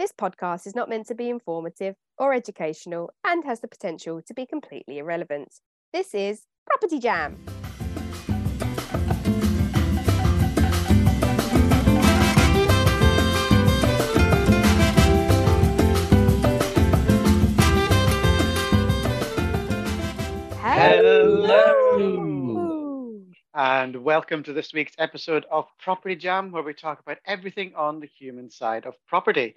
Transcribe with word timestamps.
This 0.00 0.12
podcast 0.12 0.66
is 0.66 0.74
not 0.74 0.88
meant 0.88 1.06
to 1.08 1.14
be 1.14 1.28
informative 1.28 1.94
or 2.16 2.32
educational 2.32 3.12
and 3.22 3.44
has 3.44 3.60
the 3.60 3.68
potential 3.68 4.22
to 4.22 4.32
be 4.32 4.46
completely 4.46 4.96
irrelevant. 4.96 5.60
This 5.92 6.14
is 6.14 6.46
Property 6.66 6.98
Jam. 6.98 7.36
Hello. 20.62 22.40
And 23.52 23.96
welcome 23.96 24.42
to 24.44 24.54
this 24.54 24.72
week's 24.72 24.94
episode 24.96 25.44
of 25.50 25.66
Property 25.78 26.16
Jam, 26.16 26.50
where 26.50 26.62
we 26.62 26.72
talk 26.72 27.00
about 27.00 27.18
everything 27.26 27.74
on 27.74 28.00
the 28.00 28.06
human 28.06 28.48
side 28.48 28.86
of 28.86 28.94
property. 29.06 29.56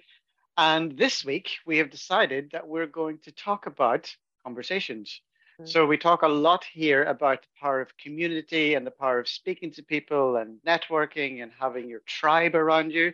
And 0.56 0.96
this 0.96 1.24
week, 1.24 1.56
we 1.66 1.78
have 1.78 1.90
decided 1.90 2.50
that 2.52 2.68
we're 2.68 2.86
going 2.86 3.18
to 3.18 3.32
talk 3.32 3.66
about 3.66 4.14
conversations. 4.44 5.20
Mm. 5.60 5.68
So, 5.68 5.86
we 5.86 5.96
talk 5.96 6.22
a 6.22 6.28
lot 6.28 6.64
here 6.64 7.04
about 7.04 7.42
the 7.42 7.48
power 7.60 7.80
of 7.80 7.96
community 7.96 8.74
and 8.74 8.86
the 8.86 8.90
power 8.92 9.18
of 9.18 9.28
speaking 9.28 9.72
to 9.72 9.82
people 9.82 10.36
and 10.36 10.58
networking 10.66 11.42
and 11.42 11.50
having 11.58 11.88
your 11.88 12.00
tribe 12.06 12.54
around 12.54 12.92
you. 12.92 13.12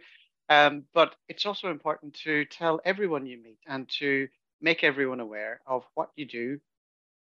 Um, 0.50 0.84
but 0.92 1.14
it's 1.28 1.46
also 1.46 1.70
important 1.70 2.14
to 2.24 2.44
tell 2.44 2.80
everyone 2.84 3.24
you 3.24 3.38
meet 3.38 3.58
and 3.66 3.88
to 4.00 4.28
make 4.60 4.84
everyone 4.84 5.20
aware 5.20 5.60
of 5.66 5.84
what 5.94 6.10
you 6.16 6.26
do, 6.26 6.60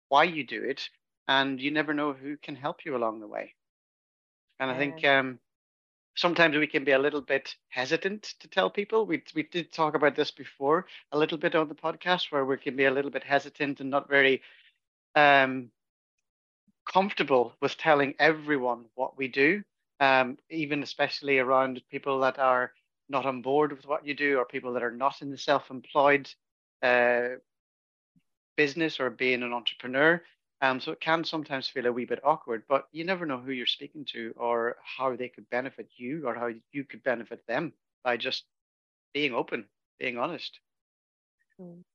why 0.09 0.25
you 0.25 0.45
do 0.45 0.63
it, 0.63 0.88
and 1.27 1.61
you 1.61 1.71
never 1.71 1.93
know 1.93 2.13
who 2.13 2.37
can 2.37 2.57
help 2.57 2.85
you 2.85 2.97
along 2.97 3.21
the 3.21 3.27
way. 3.27 3.55
And 4.61 4.71
yeah. 4.71 4.75
I 4.75 4.79
think 4.79 5.05
um, 5.05 5.38
sometimes 6.19 6.57
we 6.57 6.67
can 6.67 6.85
be 6.85 6.93
a 6.93 6.99
little 6.99 7.21
bit 7.23 7.55
hesitant 7.69 8.23
to 8.41 8.49
tell 8.49 8.71
people. 8.71 9.07
We 9.07 9.23
we 9.35 9.45
did 9.45 9.73
talk 9.73 9.95
about 9.95 10.17
this 10.17 10.33
before 10.33 10.87
a 11.13 11.19
little 11.19 11.39
bit 11.39 11.55
on 11.55 11.69
the 11.69 11.75
podcast, 11.75 12.33
where 12.33 12.45
we 12.45 12.57
can 12.59 12.77
be 12.77 12.87
a 12.87 12.91
little 12.91 13.11
bit 13.11 13.25
hesitant 13.25 13.80
and 13.80 13.91
not 13.91 14.09
very 14.09 14.43
um, 15.15 15.71
comfortable 16.93 17.55
with 17.60 17.77
telling 17.79 18.15
everyone 18.19 18.87
what 18.97 19.16
we 19.16 19.29
do, 19.29 19.63
um, 20.01 20.37
even 20.51 20.83
especially 20.83 21.38
around 21.38 21.83
people 21.91 22.21
that 22.21 22.38
are 22.38 22.73
not 23.09 23.27
on 23.27 23.41
board 23.43 23.73
with 23.73 23.87
what 23.87 24.07
you 24.07 24.15
do 24.15 24.38
or 24.38 24.45
people 24.45 24.73
that 24.73 24.82
are 24.82 24.91
not 24.91 25.23
in 25.23 25.30
the 25.30 25.38
self-employed 25.38 26.29
uh, 26.82 27.29
business 28.57 29.01
or 29.01 29.10
being 29.10 29.43
an 29.43 29.53
entrepreneur. 29.53 30.21
Um, 30.60 30.80
so 30.80 30.90
it 30.90 31.01
can 31.01 31.23
sometimes 31.23 31.68
feel 31.68 31.87
a 31.87 31.92
wee 31.92 32.04
bit 32.04 32.20
awkward, 32.24 32.64
but 32.68 32.88
you 32.90 33.04
never 33.04 33.24
know 33.24 33.38
who 33.38 33.52
you're 33.52 33.66
speaking 33.66 34.04
to 34.12 34.34
or 34.37 34.76
how 34.82 35.14
they 35.14 35.28
could 35.28 35.48
benefit 35.51 35.88
you 35.96 36.26
or 36.26 36.34
how 36.34 36.51
you 36.73 36.84
could 36.84 37.04
benefit 37.04 37.46
them 37.46 37.73
by 38.02 38.16
just 38.16 38.45
being 39.14 39.34
open, 39.34 39.66
being 40.01 40.18
honest. 40.18 40.59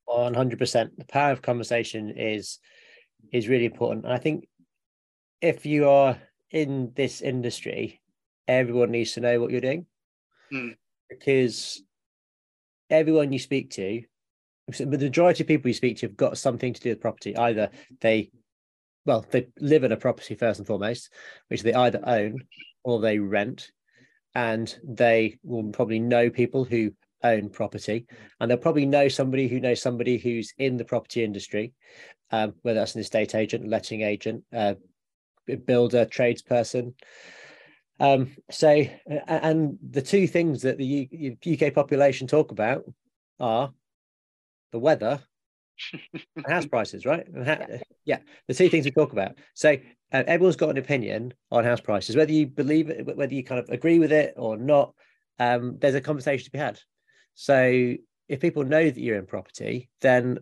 One 0.05 0.33
hundred 0.33 0.59
percent. 0.59 0.97
The 0.97 1.05
power 1.05 1.31
of 1.31 1.41
conversation 1.41 2.13
is 2.17 2.59
is 3.31 3.49
really 3.49 3.65
important. 3.65 4.05
And 4.05 4.13
I 4.13 4.17
think 4.17 4.47
if 5.41 5.65
you 5.65 5.89
are 5.89 6.17
in 6.51 6.91
this 6.95 7.21
industry, 7.21 8.01
everyone 8.47 8.91
needs 8.91 9.13
to 9.13 9.21
know 9.21 9.39
what 9.39 9.51
you're 9.51 9.61
doing. 9.61 9.85
Mm. 10.53 10.75
Because 11.09 11.83
everyone 12.89 13.33
you 13.33 13.39
speak 13.39 13.71
to, 13.71 14.03
the 14.67 14.85
majority 14.85 15.43
of 15.43 15.47
people 15.47 15.69
you 15.69 15.73
speak 15.73 15.97
to 15.97 16.07
have 16.07 16.17
got 16.17 16.37
something 16.37 16.73
to 16.73 16.81
do 16.81 16.89
with 16.89 17.01
property. 17.01 17.35
Either 17.35 17.69
they 18.01 18.31
well, 19.05 19.25
they 19.31 19.47
live 19.59 19.83
in 19.83 19.91
a 19.91 19.97
property 19.97 20.35
first 20.35 20.59
and 20.59 20.67
foremost, 20.67 21.11
which 21.49 21.61
they 21.61 21.73
either 21.73 22.01
own 22.05 22.43
or 22.83 22.99
they 22.99 23.19
rent, 23.19 23.71
and 24.35 24.77
they 24.83 25.37
will 25.43 25.63
probably 25.71 25.99
know 25.99 26.29
people 26.29 26.63
who 26.63 26.93
own 27.23 27.49
property, 27.49 28.05
and 28.39 28.49
they'll 28.49 28.57
probably 28.57 28.85
know 28.85 29.07
somebody 29.07 29.47
who 29.47 29.59
knows 29.59 29.81
somebody 29.81 30.17
who's 30.17 30.53
in 30.57 30.77
the 30.77 30.85
property 30.85 31.23
industry, 31.23 31.73
um, 32.31 32.53
whether 32.61 32.79
that's 32.79 32.95
an 32.95 33.01
estate 33.01 33.35
agent, 33.35 33.67
letting 33.67 34.01
agent, 34.01 34.43
uh, 34.53 34.75
builder, 35.65 36.05
tradesperson. 36.05 36.93
Um, 37.99 38.35
so, 38.49 38.83
and 39.27 39.77
the 39.87 40.01
two 40.01 40.27
things 40.27 40.63
that 40.63 40.77
the 40.77 41.37
UK 41.45 41.73
population 41.73 42.27
talk 42.27 42.51
about 42.51 42.83
are 43.39 43.71
the 44.71 44.79
weather 44.79 45.21
house 46.47 46.65
prices, 46.65 47.05
right? 47.05 47.25
yeah. 47.35 47.77
yeah. 48.05 48.17
the 48.47 48.53
two 48.53 48.69
things 48.69 48.85
we 48.85 48.91
talk 48.91 49.13
about. 49.13 49.37
So 49.53 49.77
uh, 50.11 50.23
everyone's 50.27 50.55
got 50.55 50.69
an 50.69 50.77
opinion 50.77 51.33
on 51.51 51.63
house 51.63 51.81
prices, 51.81 52.15
whether 52.15 52.31
you 52.31 52.47
believe 52.47 52.89
it, 52.89 53.17
whether 53.17 53.33
you 53.33 53.43
kind 53.43 53.59
of 53.59 53.69
agree 53.69 53.99
with 53.99 54.11
it 54.11 54.33
or 54.37 54.57
not. 54.57 54.93
Um, 55.39 55.77
there's 55.79 55.95
a 55.95 56.01
conversation 56.01 56.45
to 56.45 56.51
be 56.51 56.59
had. 56.59 56.79
So 57.33 57.95
if 58.29 58.39
people 58.39 58.63
know 58.63 58.83
that 58.83 58.97
you're 58.97 59.17
in 59.17 59.25
property, 59.25 59.89
then 60.01 60.39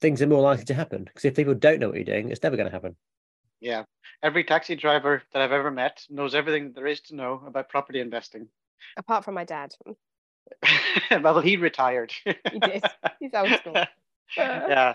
things 0.00 0.20
are 0.20 0.26
more 0.26 0.42
likely 0.42 0.64
to 0.64 0.74
happen. 0.74 1.04
Because 1.04 1.24
if 1.24 1.36
people 1.36 1.54
don't 1.54 1.80
know 1.80 1.88
what 1.88 1.96
you're 1.96 2.04
doing, 2.04 2.30
it's 2.30 2.42
never 2.42 2.56
going 2.56 2.68
to 2.68 2.72
happen. 2.72 2.96
Yeah, 3.60 3.84
every 4.22 4.44
taxi 4.44 4.74
driver 4.74 5.22
that 5.32 5.40
I've 5.40 5.52
ever 5.52 5.70
met 5.70 6.04
knows 6.10 6.34
everything 6.34 6.72
there 6.74 6.86
is 6.86 7.00
to 7.02 7.14
know 7.14 7.42
about 7.46 7.68
property 7.68 8.00
investing. 8.00 8.48
Apart 8.96 9.24
from 9.24 9.34
my 9.34 9.44
dad. 9.44 9.72
well, 11.22 11.40
he 11.40 11.56
retired. 11.56 12.12
he 12.24 12.58
did. 12.58 12.84
He's 13.18 13.32
old 13.32 13.48
school. 13.54 13.76
yeah. 14.36 14.94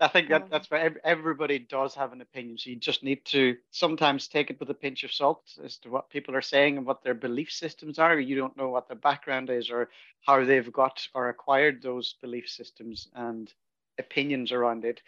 I 0.00 0.08
think 0.08 0.30
that 0.30 0.44
um, 0.44 0.48
that's 0.50 0.70
where 0.70 0.96
everybody 1.04 1.58
does 1.58 1.94
have 1.94 2.12
an 2.12 2.22
opinion. 2.22 2.56
So 2.56 2.70
you 2.70 2.76
just 2.76 3.02
need 3.02 3.22
to 3.26 3.56
sometimes 3.70 4.28
take 4.28 4.48
it 4.48 4.58
with 4.58 4.70
a 4.70 4.74
pinch 4.74 5.04
of 5.04 5.12
salt 5.12 5.42
as 5.62 5.76
to 5.78 5.90
what 5.90 6.08
people 6.08 6.34
are 6.34 6.40
saying 6.40 6.78
and 6.78 6.86
what 6.86 7.04
their 7.04 7.14
belief 7.14 7.52
systems 7.52 7.98
are. 7.98 8.18
You 8.18 8.34
don't 8.34 8.56
know 8.56 8.70
what 8.70 8.88
their 8.88 8.96
background 8.96 9.50
is 9.50 9.68
or 9.68 9.90
how 10.26 10.42
they've 10.42 10.72
got 10.72 11.06
or 11.14 11.28
acquired 11.28 11.82
those 11.82 12.14
belief 12.22 12.48
systems 12.48 13.08
and 13.14 13.52
opinions 13.98 14.52
around 14.52 14.86
it. 14.86 15.02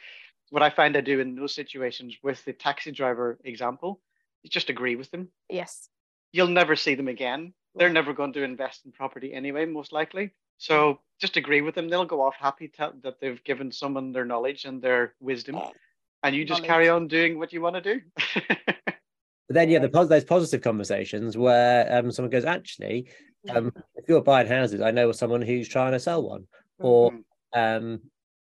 What 0.51 0.63
i 0.63 0.69
find 0.69 0.95
i 0.99 1.01
do 1.01 1.21
in 1.21 1.35
those 1.35 1.55
situations 1.55 2.19
with 2.23 2.45
the 2.45 2.53
taxi 2.53 2.93
driver 2.93 3.39
example 3.45 4.01
is 4.45 4.51
just 4.51 4.69
agree 4.69 4.97
with 4.97 5.11
them. 5.11 5.29
Yes. 5.49 5.89
You'll 6.33 6.49
never 6.49 6.77
see 6.77 6.95
them 6.95 7.09
again. 7.09 7.55
They're 7.75 7.89
never 7.89 8.13
going 8.13 8.35
to 8.35 8.43
invest 8.43 8.85
in 8.85 8.93
property 8.93 9.33
anyway 9.33 9.65
most 9.65 9.93
likely 9.93 10.33
so 10.59 11.01
just 11.21 11.37
agree 11.37 11.61
with 11.61 11.75
them. 11.75 11.89
They'll 11.89 12.05
go 12.05 12.21
off 12.21 12.35
happy 12.39 12.71
that 12.79 13.21
they've 13.21 13.43
given 13.45 13.71
someone 13.73 14.13
their 14.13 14.25
knowledge 14.25 14.65
and 14.65 14.83
their 14.83 15.15
wisdom, 15.21 15.61
and 16.23 16.35
you 16.35 16.45
just 16.45 16.63
knowledge. 16.63 16.69
carry 16.69 16.89
on 16.89 17.09
doing 17.09 17.39
what 17.39 17.53
you 17.53 17.61
want 17.61 17.77
to 17.77 17.81
do. 17.81 18.01
but 18.49 18.95
then, 19.49 19.71
yeah, 19.71 19.79
the 19.79 19.89
those 19.89 20.25
positive 20.25 20.63
conversations 20.63 21.37
where 21.37 21.97
um, 21.97 22.11
someone 22.13 22.31
goes, 22.31 22.45
actually, 22.45 23.09
um, 23.51 23.73
if 23.95 24.09
you're 24.09 24.23
buying 24.23 24.47
houses, 24.47 24.81
I 24.81 24.91
know 24.91 25.13
someone 25.13 25.43
who's 25.43 25.69
trying 25.69 25.93
to 25.93 26.01
sell 26.01 26.23
one, 26.23 26.47
or 26.79 27.13
mm-hmm. 27.13 27.59
um, 27.59 28.01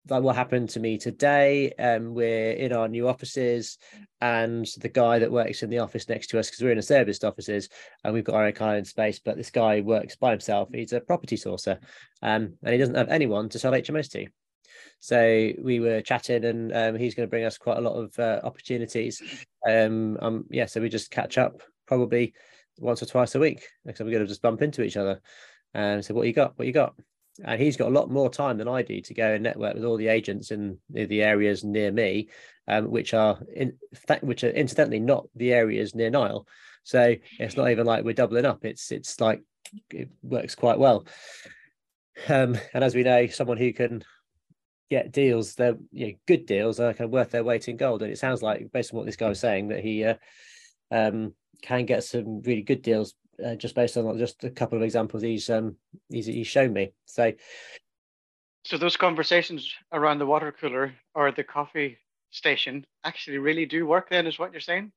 like 0.08 0.22
what 0.22 0.36
happened 0.36 0.70
to 0.70 0.80
me 0.80 0.98
today. 0.98 1.72
Um, 1.78 2.14
we're 2.14 2.52
in 2.52 2.72
our 2.72 2.88
new 2.88 3.08
offices, 3.08 3.78
and 4.20 4.66
the 4.78 4.88
guy 4.88 5.18
that 5.18 5.30
works 5.30 5.62
in 5.62 5.70
the 5.70 5.78
office 5.78 6.08
next 6.08 6.28
to 6.28 6.38
us, 6.38 6.48
because 6.48 6.62
we're 6.62 6.72
in 6.72 6.78
a 6.78 6.82
serviced 6.82 7.24
offices, 7.24 7.68
and 8.04 8.14
we've 8.14 8.24
got 8.24 8.36
our 8.36 8.46
own 8.46 8.52
client 8.52 8.86
space, 8.86 9.18
but 9.18 9.36
this 9.36 9.50
guy 9.50 9.80
works 9.80 10.16
by 10.16 10.30
himself. 10.30 10.68
He's 10.72 10.92
a 10.92 11.00
property 11.00 11.36
sourcer, 11.36 11.78
um, 12.22 12.54
and 12.62 12.72
he 12.72 12.78
doesn't 12.78 12.94
have 12.94 13.08
anyone 13.08 13.48
to 13.50 13.58
sell 13.58 13.72
HMOs 13.72 14.10
to. 14.12 14.26
So 15.00 15.52
we 15.62 15.80
were 15.80 16.00
chatting, 16.02 16.44
and 16.44 16.74
um, 16.74 16.96
he's 16.96 17.14
going 17.14 17.26
to 17.26 17.30
bring 17.30 17.44
us 17.44 17.58
quite 17.58 17.78
a 17.78 17.82
lot 17.82 17.94
of 17.94 18.18
uh, 18.18 18.40
opportunities. 18.42 19.22
Um, 19.66 20.18
um, 20.20 20.44
yeah, 20.50 20.66
so 20.66 20.80
we 20.80 20.88
just 20.88 21.10
catch 21.10 21.38
up 21.38 21.62
probably 21.86 22.34
once 22.78 23.02
or 23.02 23.06
twice 23.06 23.34
a 23.34 23.38
week. 23.38 23.66
So 23.94 24.04
we're 24.04 24.10
going 24.10 24.24
to 24.24 24.28
just 24.28 24.42
bump 24.42 24.62
into 24.62 24.82
each 24.82 24.96
other 24.96 25.20
and 25.74 26.04
say, 26.04 26.14
"What 26.14 26.26
you 26.26 26.32
got? 26.32 26.58
What 26.58 26.66
you 26.66 26.72
got?" 26.72 26.94
And 27.44 27.60
he's 27.60 27.76
got 27.76 27.88
a 27.88 27.94
lot 27.94 28.10
more 28.10 28.30
time 28.30 28.58
than 28.58 28.68
I 28.68 28.82
do 28.82 29.00
to 29.00 29.14
go 29.14 29.32
and 29.32 29.42
network 29.42 29.74
with 29.74 29.84
all 29.84 29.96
the 29.96 30.08
agents 30.08 30.50
in 30.50 30.78
the 30.90 31.22
areas 31.22 31.64
near 31.64 31.90
me, 31.90 32.28
um, 32.68 32.90
which 32.90 33.14
are 33.14 33.38
in 33.54 33.78
which 34.20 34.44
are 34.44 34.50
incidentally 34.50 35.00
not 35.00 35.26
the 35.34 35.52
areas 35.52 35.94
near 35.94 36.10
Niall. 36.10 36.46
So 36.82 37.14
it's 37.38 37.56
not 37.56 37.70
even 37.70 37.86
like 37.86 38.04
we're 38.04 38.14
doubling 38.14 38.46
up. 38.46 38.64
It's 38.64 38.92
it's 38.92 39.20
like 39.20 39.42
it 39.90 40.10
works 40.22 40.54
quite 40.54 40.78
well. 40.78 41.06
Um, 42.28 42.58
and 42.74 42.84
as 42.84 42.94
we 42.94 43.02
know, 43.02 43.26
someone 43.26 43.56
who 43.56 43.72
can 43.72 44.04
get 44.90 45.12
deals, 45.12 45.54
they're 45.54 45.76
you 45.92 46.06
know, 46.08 46.12
good 46.26 46.46
deals, 46.46 46.80
are 46.80 46.92
kind 46.92 47.06
of 47.06 47.12
worth 47.12 47.30
their 47.30 47.44
weight 47.44 47.68
in 47.68 47.76
gold. 47.76 48.02
And 48.02 48.12
it 48.12 48.18
sounds 48.18 48.42
like, 48.42 48.70
based 48.72 48.92
on 48.92 48.98
what 48.98 49.06
this 49.06 49.16
guy 49.16 49.28
was 49.28 49.40
saying, 49.40 49.68
that 49.68 49.80
he 49.80 50.04
uh, 50.04 50.14
um, 50.90 51.34
can 51.62 51.86
get 51.86 52.04
some 52.04 52.42
really 52.42 52.62
good 52.62 52.82
deals 52.82 53.14
uh, 53.44 53.54
just 53.54 53.74
based 53.74 53.96
on 53.96 54.18
just 54.18 54.44
a 54.44 54.50
couple 54.50 54.78
of 54.78 54.84
examples 54.84 55.22
he's 55.22 55.50
um 55.50 55.76
he's, 56.08 56.26
he's 56.26 56.46
shown 56.46 56.72
me. 56.72 56.92
So, 57.06 57.32
so 58.64 58.78
those 58.78 58.96
conversations 58.96 59.72
around 59.92 60.18
the 60.18 60.26
water 60.26 60.52
cooler 60.52 60.94
or 61.14 61.32
the 61.32 61.44
coffee 61.44 61.98
station 62.30 62.84
actually 63.04 63.38
really 63.38 63.66
do 63.66 63.86
work. 63.86 64.10
Then, 64.10 64.26
is 64.26 64.38
what 64.38 64.52
you're 64.52 64.60
saying? 64.60 64.92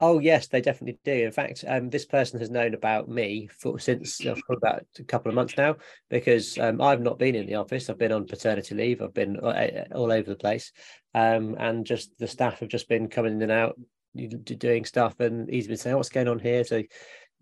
Oh 0.00 0.18
yes, 0.18 0.48
they 0.48 0.60
definitely 0.60 0.98
do. 1.04 1.24
In 1.24 1.30
fact, 1.30 1.64
um, 1.68 1.88
this 1.88 2.04
person 2.04 2.40
has 2.40 2.50
known 2.50 2.74
about 2.74 3.08
me 3.08 3.48
for 3.58 3.78
since 3.78 4.16
for 4.16 4.54
about 4.54 4.84
a 4.98 5.04
couple 5.04 5.30
of 5.30 5.36
months 5.36 5.56
now 5.56 5.76
because 6.10 6.58
um, 6.58 6.80
I've 6.80 7.00
not 7.00 7.18
been 7.18 7.36
in 7.36 7.46
the 7.46 7.54
office. 7.54 7.88
I've 7.88 7.98
been 7.98 8.12
on 8.12 8.26
paternity 8.26 8.74
leave. 8.74 9.00
I've 9.00 9.14
been 9.14 9.38
uh, 9.38 9.84
all 9.94 10.10
over 10.10 10.28
the 10.28 10.36
place, 10.36 10.72
um, 11.14 11.54
and 11.58 11.86
just 11.86 12.18
the 12.18 12.26
staff 12.26 12.58
have 12.58 12.68
just 12.68 12.88
been 12.88 13.08
coming 13.08 13.34
in 13.34 13.42
and 13.42 13.52
out 13.52 13.78
doing 14.14 14.84
stuff. 14.84 15.20
And 15.20 15.48
he's 15.48 15.68
been 15.68 15.76
saying, 15.76 15.96
"What's 15.96 16.08
going 16.08 16.28
on 16.28 16.40
here?" 16.40 16.64
So 16.64 16.82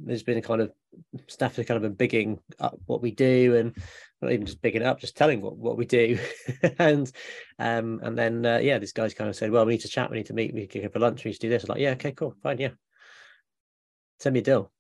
there's 0.05 0.23
been 0.23 0.39
a 0.39 0.43
kind 0.43 0.61
of 0.61 0.73
staff 1.29 1.57
have 1.57 1.67
kind 1.67 1.77
of 1.77 1.83
been 1.83 1.95
bigging 1.95 2.39
up 2.59 2.79
what 2.87 3.03
we 3.03 3.11
do 3.11 3.57
and 3.57 3.77
not 4.21 4.33
even 4.33 4.47
just 4.47 4.63
bigging 4.63 4.83
up, 4.83 5.01
just 5.01 5.17
telling 5.17 5.41
what, 5.41 5.57
what 5.57 5.77
we 5.77 5.85
do. 5.85 6.19
and 6.79 7.11
um, 7.59 8.01
and 8.03 8.17
then 8.17 8.45
uh, 8.45 8.59
yeah, 8.59 8.79
this 8.79 8.93
guy's 8.93 9.15
kind 9.15 9.31
of 9.31 9.37
said, 9.37 9.51
well, 9.51 9.67
we 9.67 9.75
need 9.75 9.81
to 9.83 9.89
chat, 9.89 10.11
we 10.11 10.19
need 10.19 10.27
to 10.27 10.35
meet, 10.35 10.55
we 10.55 10.61
need 10.61 10.71
to 10.71 10.81
go 10.81 10.89
for 10.89 10.99
lunch, 10.99 11.25
we 11.25 11.31
need 11.31 11.35
to 11.35 11.41
do 11.41 11.49
this. 11.49 11.65
I'm 11.65 11.69
like, 11.69 11.81
yeah, 11.81 11.91
okay, 11.91 12.13
cool, 12.13 12.35
fine, 12.43 12.59
yeah. 12.59 12.71
Send 14.21 14.35
me 14.35 14.41
a 14.41 14.43
deal. 14.43 14.71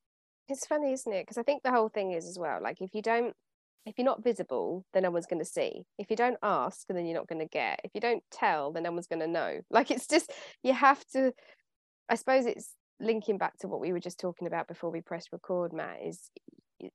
It's 0.48 0.66
funny, 0.66 0.92
isn't 0.92 1.12
it? 1.12 1.22
Because 1.22 1.38
I 1.38 1.42
think 1.42 1.62
the 1.62 1.72
whole 1.72 1.88
thing 1.88 2.12
is 2.12 2.26
as 2.26 2.38
well, 2.38 2.60
like 2.62 2.80
if 2.80 2.94
you 2.94 3.02
don't 3.02 3.34
if 3.84 3.98
you're 3.98 4.04
not 4.04 4.22
visible, 4.22 4.84
then 4.92 5.02
no 5.02 5.10
one's 5.10 5.26
going 5.26 5.40
to 5.40 5.44
see. 5.44 5.82
If 5.98 6.08
you 6.08 6.16
don't 6.16 6.38
ask, 6.42 6.86
then 6.88 7.04
you're 7.04 7.16
not 7.16 7.26
going 7.26 7.40
to 7.40 7.48
get. 7.48 7.80
If 7.82 7.90
you 7.94 8.00
don't 8.00 8.22
tell, 8.30 8.72
then 8.72 8.84
no 8.84 8.92
one's 8.92 9.08
going 9.08 9.20
to 9.20 9.26
know. 9.26 9.60
Like 9.70 9.90
it's 9.90 10.06
just 10.06 10.32
you 10.62 10.72
have 10.72 11.04
to. 11.12 11.32
I 12.08 12.14
suppose 12.14 12.46
it's 12.46 12.74
linking 13.02 13.36
back 13.36 13.58
to 13.58 13.68
what 13.68 13.80
we 13.80 13.92
were 13.92 14.00
just 14.00 14.20
talking 14.20 14.46
about 14.46 14.68
before 14.68 14.90
we 14.90 15.00
press 15.00 15.26
record, 15.32 15.72
Matt. 15.72 15.98
Is 16.02 16.30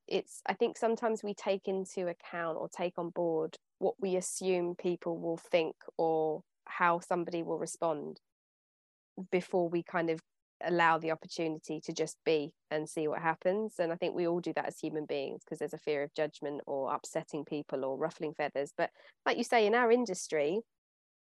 it's 0.06 0.42
I 0.46 0.54
think 0.54 0.76
sometimes 0.76 1.22
we 1.22 1.34
take 1.34 1.68
into 1.68 2.08
account 2.08 2.58
or 2.58 2.68
take 2.68 2.98
on 2.98 3.10
board 3.10 3.56
what 3.78 3.94
we 4.00 4.16
assume 4.16 4.74
people 4.74 5.18
will 5.18 5.36
think 5.36 5.76
or 5.96 6.42
how 6.66 7.00
somebody 7.00 7.42
will 7.42 7.58
respond 7.58 8.20
before 9.30 9.68
we 9.68 9.82
kind 9.82 10.10
of 10.10 10.20
allow 10.64 10.98
the 10.98 11.12
opportunity 11.12 11.80
to 11.80 11.92
just 11.92 12.16
be 12.24 12.52
and 12.70 12.88
see 12.88 13.06
what 13.06 13.20
happens 13.20 13.74
and 13.78 13.92
i 13.92 13.94
think 13.94 14.12
we 14.12 14.26
all 14.26 14.40
do 14.40 14.52
that 14.52 14.66
as 14.66 14.78
human 14.80 15.06
beings 15.06 15.42
because 15.44 15.60
there's 15.60 15.72
a 15.72 15.78
fear 15.78 16.02
of 16.02 16.12
judgment 16.14 16.60
or 16.66 16.92
upsetting 16.92 17.44
people 17.44 17.84
or 17.84 17.96
ruffling 17.96 18.34
feathers 18.34 18.72
but 18.76 18.90
like 19.24 19.38
you 19.38 19.44
say 19.44 19.66
in 19.66 19.74
our 19.74 19.92
industry 19.92 20.60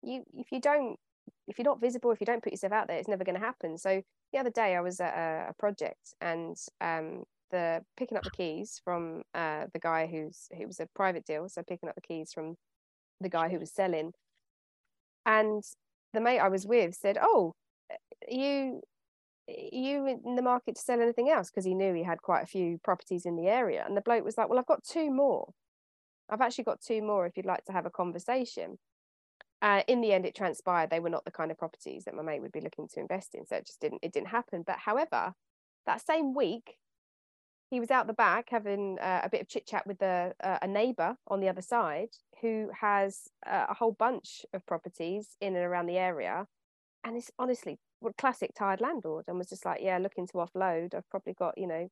you 0.02 0.23
if 0.34 0.52
you 0.52 0.61
don't 0.61 0.99
if 1.48 1.58
you're 1.58 1.64
not 1.64 1.80
visible 1.80 2.10
if 2.10 2.20
you 2.20 2.26
don't 2.26 2.42
put 2.42 2.52
yourself 2.52 2.72
out 2.72 2.88
there 2.88 2.98
it's 2.98 3.08
never 3.08 3.24
going 3.24 3.38
to 3.38 3.44
happen. 3.44 3.78
So 3.78 4.02
the 4.32 4.38
other 4.38 4.50
day 4.50 4.76
i 4.76 4.80
was 4.80 5.00
at 5.00 5.14
a, 5.14 5.50
a 5.50 5.54
project 5.58 6.14
and 6.20 6.56
um, 6.80 7.24
the 7.50 7.84
picking 7.96 8.16
up 8.16 8.24
the 8.24 8.30
keys 8.30 8.80
from 8.82 9.22
uh, 9.34 9.66
the 9.72 9.78
guy 9.78 10.06
who's 10.06 10.48
who 10.56 10.66
was 10.66 10.80
a 10.80 10.88
private 10.94 11.24
deal 11.24 11.48
so 11.48 11.62
picking 11.62 11.88
up 11.88 11.94
the 11.94 12.00
keys 12.00 12.32
from 12.32 12.56
the 13.20 13.28
guy 13.28 13.48
who 13.48 13.58
was 13.58 13.72
selling. 13.72 14.12
And 15.24 15.62
the 16.12 16.20
mate 16.20 16.40
i 16.40 16.48
was 16.48 16.66
with 16.66 16.94
said 16.94 17.16
oh 17.20 17.54
you 18.28 18.82
you 19.48 20.06
in 20.06 20.36
the 20.36 20.42
market 20.42 20.76
to 20.76 20.80
sell 20.80 21.00
anything 21.00 21.28
else? 21.28 21.50
Because 21.50 21.64
he 21.64 21.74
knew 21.74 21.94
he 21.94 22.04
had 22.04 22.22
quite 22.22 22.42
a 22.42 22.46
few 22.46 22.78
properties 22.82 23.26
in 23.26 23.36
the 23.36 23.48
area. 23.48 23.84
And 23.86 23.96
the 23.96 24.00
bloke 24.00 24.24
was 24.24 24.38
like 24.38 24.48
well 24.48 24.58
i've 24.58 24.66
got 24.66 24.84
two 24.84 25.10
more. 25.10 25.52
I've 26.30 26.40
actually 26.40 26.64
got 26.64 26.80
two 26.80 27.02
more 27.02 27.26
if 27.26 27.36
you'd 27.36 27.46
like 27.46 27.64
to 27.66 27.72
have 27.72 27.84
a 27.86 27.90
conversation 27.90 28.78
uh, 29.62 29.82
in 29.87 30.00
the 30.00 30.12
end 30.12 30.26
it 30.26 30.35
transpired 30.35 30.91
they 30.91 31.00
were 31.00 31.09
not 31.09 31.25
the 31.25 31.31
kind 31.31 31.50
of 31.50 31.56
properties 31.56 32.05
that 32.05 32.14
my 32.14 32.23
mate 32.23 32.43
would 32.43 32.53
be 32.53 32.61
looking 32.61 32.88
to 32.88 33.00
invest 33.00 33.35
in 33.35 33.47
so 33.47 33.56
it 33.56 33.67
just 33.67 33.81
didn't 33.81 34.00
it 34.03 34.12
didn't 34.12 34.29
happen. 34.29 34.62
But 34.67 34.79
however 34.79 35.35
that 35.87 36.05
same 36.05 36.35
week 36.35 36.76
he 37.70 37.81
was 37.81 37.91
out 37.91 38.06
the 38.06 38.12
back 38.12 38.49
having 38.50 38.99
uh, 38.99 39.23
a 39.25 39.31
bit 39.31 39.41
of 39.41 39.49
chit 39.49 39.67
chat 39.67 39.87
with 39.87 40.03
a, 40.03 40.35
uh, 40.44 40.59
a 40.61 40.69
neighbour 40.69 41.17
on 41.29 41.41
the 41.41 41.49
other 41.49 41.62
side 41.62 42.11
who 42.43 42.70
has 42.79 43.29
uh, 43.47 43.67
a 43.70 43.75
whole 43.75 43.93
bunch 43.93 44.44
of 44.53 44.67
properties 44.67 45.37
in 45.41 45.56
and 45.56 45.65
around 45.65 45.87
the 45.87 45.97
area. 45.97 46.47
And 47.03 47.17
it's 47.17 47.31
honestly 47.38 47.79
classic 48.19 48.50
tired 48.55 48.81
landlord 48.81 49.25
and 49.29 49.38
was 49.38 49.49
just 49.49 49.65
like 49.65 49.81
yeah 49.81 49.99
looking 49.99 50.26
to 50.26 50.35
offload. 50.35 50.94
I've 50.94 51.08
probably 51.08 51.35
got 51.35 51.56
you 51.56 51.69
know 51.69 51.88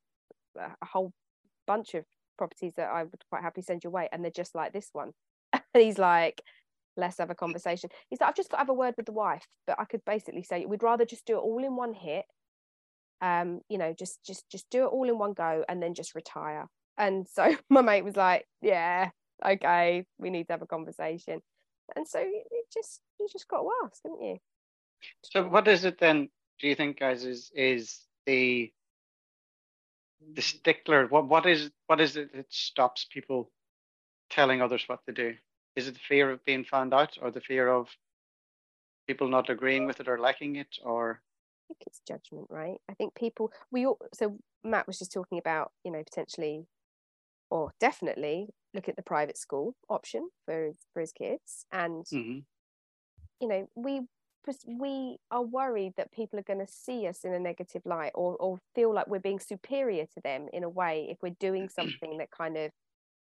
a 0.56 0.84
whole 0.84 1.12
bunch 1.66 1.94
of 1.94 2.04
properties 2.36 2.72
that 2.74 2.88
i 2.88 3.04
would 3.04 3.22
quite 3.28 3.42
happily 3.42 3.62
send 3.62 3.84
your 3.84 3.92
way. 3.92 4.08
And 4.10 4.24
they're 4.24 4.30
just 4.30 4.54
like 4.54 4.72
this 4.72 4.90
one. 4.92 5.12
And 5.52 5.62
he's 5.74 5.98
like 5.98 6.42
let's 6.96 7.18
have 7.18 7.30
a 7.30 7.34
conversation 7.34 7.90
he's 8.08 8.20
like 8.20 8.28
i've 8.28 8.36
just 8.36 8.50
got 8.50 8.58
to 8.58 8.60
have 8.60 8.68
a 8.68 8.74
word 8.74 8.94
with 8.96 9.06
the 9.06 9.12
wife 9.12 9.46
but 9.66 9.78
i 9.78 9.84
could 9.84 10.04
basically 10.04 10.42
say 10.42 10.66
we'd 10.66 10.82
rather 10.82 11.04
just 11.04 11.26
do 11.26 11.36
it 11.36 11.40
all 11.40 11.64
in 11.64 11.76
one 11.76 11.92
hit 11.92 12.24
um 13.22 13.60
you 13.68 13.78
know 13.78 13.94
just 13.96 14.18
just 14.24 14.48
just 14.50 14.68
do 14.70 14.84
it 14.84 14.88
all 14.88 15.08
in 15.08 15.18
one 15.18 15.32
go 15.32 15.64
and 15.68 15.82
then 15.82 15.94
just 15.94 16.14
retire 16.14 16.66
and 16.98 17.26
so 17.28 17.54
my 17.70 17.80
mate 17.80 18.04
was 18.04 18.16
like 18.16 18.46
yeah 18.62 19.10
okay 19.44 20.04
we 20.18 20.30
need 20.30 20.46
to 20.46 20.52
have 20.52 20.62
a 20.62 20.66
conversation 20.66 21.40
and 21.96 22.06
so 22.06 22.18
it 22.20 22.66
just 22.72 23.00
you 23.18 23.28
just 23.30 23.48
got 23.48 23.62
to 23.62 23.70
ask 23.84 24.00
haven't 24.04 24.22
you 24.22 24.36
so 25.22 25.48
what 25.48 25.68
is 25.68 25.84
it 25.84 25.98
then? 25.98 26.28
Do 26.60 26.68
you 26.68 26.74
think, 26.74 26.98
guys, 26.98 27.24
is 27.24 27.50
is 27.54 28.00
the 28.26 28.72
the 30.34 30.42
stickler? 30.42 31.06
What 31.06 31.26
what 31.26 31.46
is 31.46 31.70
what 31.86 32.00
is 32.00 32.16
it 32.16 32.34
that 32.34 32.52
stops 32.52 33.06
people 33.10 33.50
telling 34.30 34.62
others 34.62 34.84
what 34.86 35.04
to 35.06 35.12
do? 35.12 35.34
Is 35.76 35.88
it 35.88 35.94
the 35.94 36.00
fear 36.08 36.30
of 36.30 36.44
being 36.44 36.64
found 36.64 36.92
out, 36.92 37.16
or 37.20 37.30
the 37.30 37.40
fear 37.40 37.68
of 37.68 37.88
people 39.06 39.28
not 39.28 39.50
agreeing 39.50 39.86
with 39.86 40.00
it 40.00 40.08
or 40.08 40.18
liking 40.18 40.56
it, 40.56 40.78
or? 40.82 41.20
I 41.22 41.62
think 41.68 41.82
it's 41.86 42.00
judgment, 42.06 42.46
right? 42.50 42.78
I 42.88 42.94
think 42.94 43.14
people 43.14 43.52
we 43.70 43.86
all, 43.86 43.98
so 44.12 44.38
Matt 44.64 44.86
was 44.86 44.98
just 44.98 45.12
talking 45.12 45.38
about 45.38 45.72
you 45.84 45.92
know 45.92 46.02
potentially 46.02 46.66
or 47.50 47.72
definitely 47.80 48.48
look 48.74 48.88
at 48.88 48.96
the 48.96 49.02
private 49.02 49.36
school 49.36 49.74
option 49.88 50.28
for 50.44 50.70
for 50.92 51.00
his 51.00 51.12
kids 51.12 51.66
and 51.72 52.04
mm-hmm. 52.06 52.38
you 53.40 53.48
know 53.48 53.68
we 53.74 54.00
we 54.66 55.18
are 55.30 55.42
worried 55.42 55.92
that 55.96 56.12
people 56.12 56.38
are 56.38 56.44
going 56.44 56.64
to 56.64 56.72
see 56.72 57.06
us 57.06 57.24
in 57.24 57.34
a 57.34 57.38
negative 57.38 57.82
light 57.84 58.12
or, 58.14 58.36
or 58.36 58.58
feel 58.74 58.92
like 58.92 59.06
we're 59.06 59.18
being 59.18 59.38
superior 59.38 60.06
to 60.06 60.20
them 60.24 60.48
in 60.52 60.64
a 60.64 60.68
way 60.68 61.06
if 61.10 61.18
we're 61.22 61.36
doing 61.38 61.68
something 61.78 62.16
that 62.18 62.30
kind 62.30 62.56
of 62.56 62.70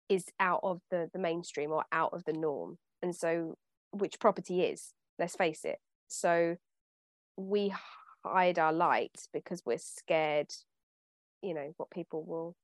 is 0.09 0.25
out 0.39 0.61
of 0.63 0.81
the, 0.89 1.09
the 1.13 1.19
mainstream 1.19 1.71
or 1.71 1.85
out 1.91 2.13
of 2.13 2.23
the 2.25 2.33
norm. 2.33 2.77
And 3.01 3.15
so, 3.15 3.55
which 3.91 4.19
property 4.19 4.63
is, 4.63 4.93
let's 5.19 5.35
face 5.35 5.65
it. 5.65 5.79
So, 6.07 6.57
we 7.37 7.73
hide 8.23 8.59
our 8.59 8.73
light 8.73 9.27
because 9.33 9.63
we're 9.65 9.77
scared, 9.77 10.51
you 11.41 11.53
know, 11.53 11.73
what 11.77 11.89
people 11.89 12.23
will 12.23 12.55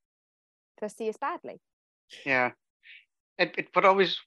see 0.90 1.10
us 1.10 1.18
badly. 1.18 1.60
Yeah. 2.26 2.52
It, 3.38 3.56
it, 3.58 3.68
but 3.74 3.86
always 3.86 4.18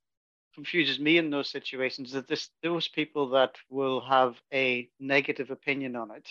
confuses 0.54 0.98
me 0.98 1.18
in 1.18 1.30
those 1.30 1.48
situations 1.48 2.12
that 2.12 2.28
this 2.28 2.50
those 2.62 2.88
people 2.88 3.30
that 3.30 3.54
will 3.70 4.00
have 4.00 4.34
a 4.52 4.88
negative 4.98 5.50
opinion 5.50 5.94
on 5.94 6.10
it 6.10 6.28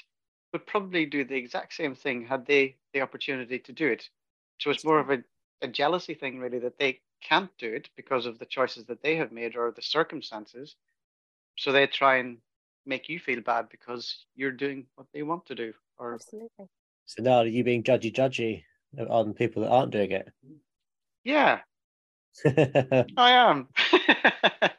would 0.52 0.66
probably 0.66 1.06
do 1.06 1.24
the 1.24 1.36
exact 1.36 1.74
same 1.74 1.96
thing 1.96 2.26
had 2.26 2.46
they 2.46 2.76
the 2.94 3.02
opportunity 3.02 3.60
to 3.60 3.72
do 3.72 3.88
it. 3.88 4.10
So 4.60 4.72
it's 4.72 4.84
more 4.84 5.00
of 5.00 5.10
a, 5.10 5.24
a 5.62 5.68
jealousy 5.68 6.14
thing 6.14 6.40
really 6.40 6.60
that 6.60 6.78
they 6.78 7.00
can't 7.22 7.50
do 7.58 7.72
it 7.74 7.90
because 7.96 8.26
of 8.26 8.40
the 8.40 8.46
choices 8.46 8.86
that 8.86 9.02
they 9.02 9.16
have 9.18 9.32
made 9.32 9.56
or 9.56 9.72
the 9.72 9.82
circumstances. 9.82 10.76
So 11.58 11.72
they 11.72 11.88
try 11.88 12.18
and 12.18 12.38
make 12.86 13.10
you 13.10 13.20
feel 13.20 13.42
bad 13.42 13.68
because 13.70 14.26
you're 14.36 14.52
doing 14.52 14.86
what 14.96 15.08
they 15.14 15.24
want 15.24 15.46
to 15.48 15.56
do. 15.56 15.74
Or 15.98 16.14
Absolutely. 16.14 16.68
So 17.06 17.24
now 17.24 17.40
are 17.40 17.48
you 17.48 17.64
being 17.64 17.84
judgy 17.84 18.14
judgy 18.14 18.64
on 19.10 19.34
people 19.34 19.64
that 19.64 19.70
aren't 19.70 19.92
doing 19.92 20.12
it? 20.12 20.32
Yeah, 21.24 21.60
I 22.46 23.32
am. 23.32 23.68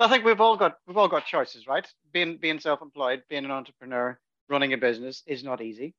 I 0.00 0.08
think 0.08 0.24
we've 0.24 0.40
all 0.40 0.56
got 0.56 0.78
we've 0.86 0.96
all 0.96 1.08
got 1.08 1.26
choices, 1.26 1.66
right? 1.66 1.86
Being 2.12 2.36
being 2.36 2.60
self-employed, 2.60 3.24
being 3.28 3.44
an 3.44 3.50
entrepreneur, 3.50 4.18
running 4.48 4.72
a 4.72 4.78
business 4.78 5.22
is 5.26 5.42
not 5.42 5.60
easy. 5.60 5.94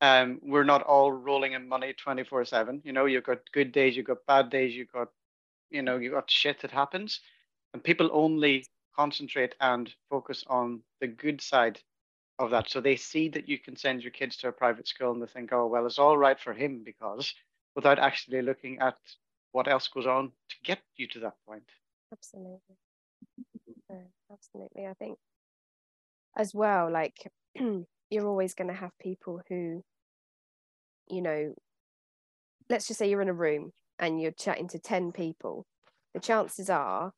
Um, 0.00 0.40
we're 0.42 0.64
not 0.64 0.82
all 0.82 1.10
rolling 1.10 1.52
in 1.52 1.68
money 1.68 1.94
24-7. 1.94 2.82
You 2.84 2.92
know, 2.92 3.06
you've 3.06 3.24
got 3.24 3.50
good 3.52 3.72
days, 3.72 3.96
you've 3.96 4.06
got 4.06 4.26
bad 4.26 4.50
days, 4.50 4.74
you've 4.74 4.92
got, 4.92 5.08
you 5.70 5.82
know, 5.82 5.96
you've 5.96 6.12
got 6.12 6.30
shit 6.30 6.60
that 6.60 6.70
happens. 6.70 7.20
And 7.72 7.82
people 7.82 8.10
only 8.12 8.66
concentrate 8.94 9.54
and 9.60 9.92
focus 10.10 10.44
on 10.48 10.80
the 11.00 11.06
good 11.06 11.40
side 11.40 11.80
of 12.38 12.50
that. 12.50 12.70
So 12.70 12.80
they 12.80 12.96
see 12.96 13.28
that 13.30 13.48
you 13.48 13.58
can 13.58 13.76
send 13.76 14.02
your 14.02 14.10
kids 14.10 14.36
to 14.38 14.48
a 14.48 14.52
private 14.52 14.88
school 14.88 15.12
and 15.12 15.22
they 15.22 15.26
think, 15.26 15.52
oh 15.52 15.66
well, 15.66 15.86
it's 15.86 15.98
all 15.98 16.18
right 16.18 16.38
for 16.38 16.52
him 16.52 16.82
because 16.84 17.34
without 17.74 17.98
actually 17.98 18.42
looking 18.42 18.78
at 18.80 18.96
what 19.52 19.68
else 19.68 19.88
goes 19.88 20.06
on 20.06 20.32
to 20.48 20.56
get 20.64 20.80
you 20.96 21.06
to 21.08 21.20
that 21.20 21.34
point. 21.46 21.64
Absolutely. 22.12 22.76
absolutely. 24.30 24.86
I 24.86 24.94
think 24.94 25.18
as 26.36 26.54
well, 26.54 26.90
like 26.90 27.30
you're 28.10 28.26
always 28.26 28.54
going 28.54 28.68
to 28.68 28.74
have 28.74 28.90
people 29.00 29.40
who, 29.48 29.82
you 31.08 31.22
know, 31.22 31.54
let's 32.68 32.86
just 32.86 32.98
say 32.98 33.08
you're 33.08 33.22
in 33.22 33.28
a 33.28 33.34
room 33.34 33.72
and 33.98 34.20
you're 34.20 34.32
chatting 34.32 34.68
to 34.68 34.78
10 34.78 35.12
people. 35.12 35.66
The 36.14 36.20
chances 36.20 36.70
are 36.70 37.12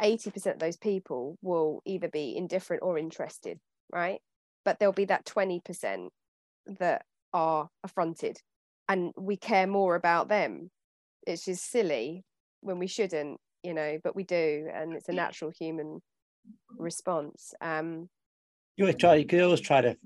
80% 0.00 0.54
of 0.54 0.58
those 0.58 0.76
people 0.76 1.38
will 1.42 1.82
either 1.84 2.08
be 2.08 2.36
indifferent 2.36 2.82
or 2.82 2.98
interested, 2.98 3.58
right? 3.92 4.20
But 4.64 4.78
there'll 4.78 4.92
be 4.92 5.06
that 5.06 5.26
20% 5.26 6.08
that 6.78 7.04
are 7.32 7.68
affronted 7.82 8.38
and 8.88 9.12
we 9.16 9.36
care 9.36 9.66
more 9.66 9.94
about 9.94 10.28
them 10.28 10.70
it's 11.26 11.44
just 11.44 11.70
silly 11.70 12.24
when 12.60 12.78
we 12.78 12.86
shouldn't 12.86 13.38
you 13.62 13.74
know 13.74 13.98
but 14.02 14.16
we 14.16 14.24
do 14.24 14.68
and 14.72 14.94
it's 14.94 15.08
a 15.08 15.12
natural 15.12 15.50
human 15.50 16.00
response 16.76 17.54
um 17.60 18.08
you 18.76 18.92
try 18.92 19.16
you 19.16 19.26
could 19.26 19.40
always 19.40 19.60
try 19.60 19.80
to 19.80 19.96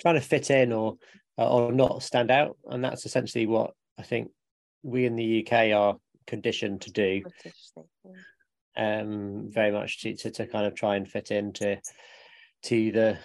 trying 0.00 0.16
to 0.16 0.20
fit 0.20 0.50
in 0.50 0.72
or 0.72 0.96
or 1.36 1.72
not 1.72 2.02
stand 2.02 2.30
out. 2.30 2.56
And 2.68 2.84
that's 2.84 3.06
essentially 3.06 3.46
what 3.46 3.72
i 3.98 4.02
think 4.02 4.30
we 4.82 5.06
in 5.06 5.16
the 5.16 5.44
uk 5.44 5.52
are 5.52 5.96
conditioned 6.26 6.82
to 6.82 6.92
do. 6.92 7.22
Um 8.76 9.48
very 9.50 9.72
much 9.72 10.02
to, 10.02 10.14
to, 10.16 10.30
to 10.30 10.46
kind 10.46 10.66
of 10.66 10.74
try 10.74 10.96
and 10.96 11.08
fit 11.08 11.30
into 11.30 11.80
to 12.64 12.92
the 12.92 13.18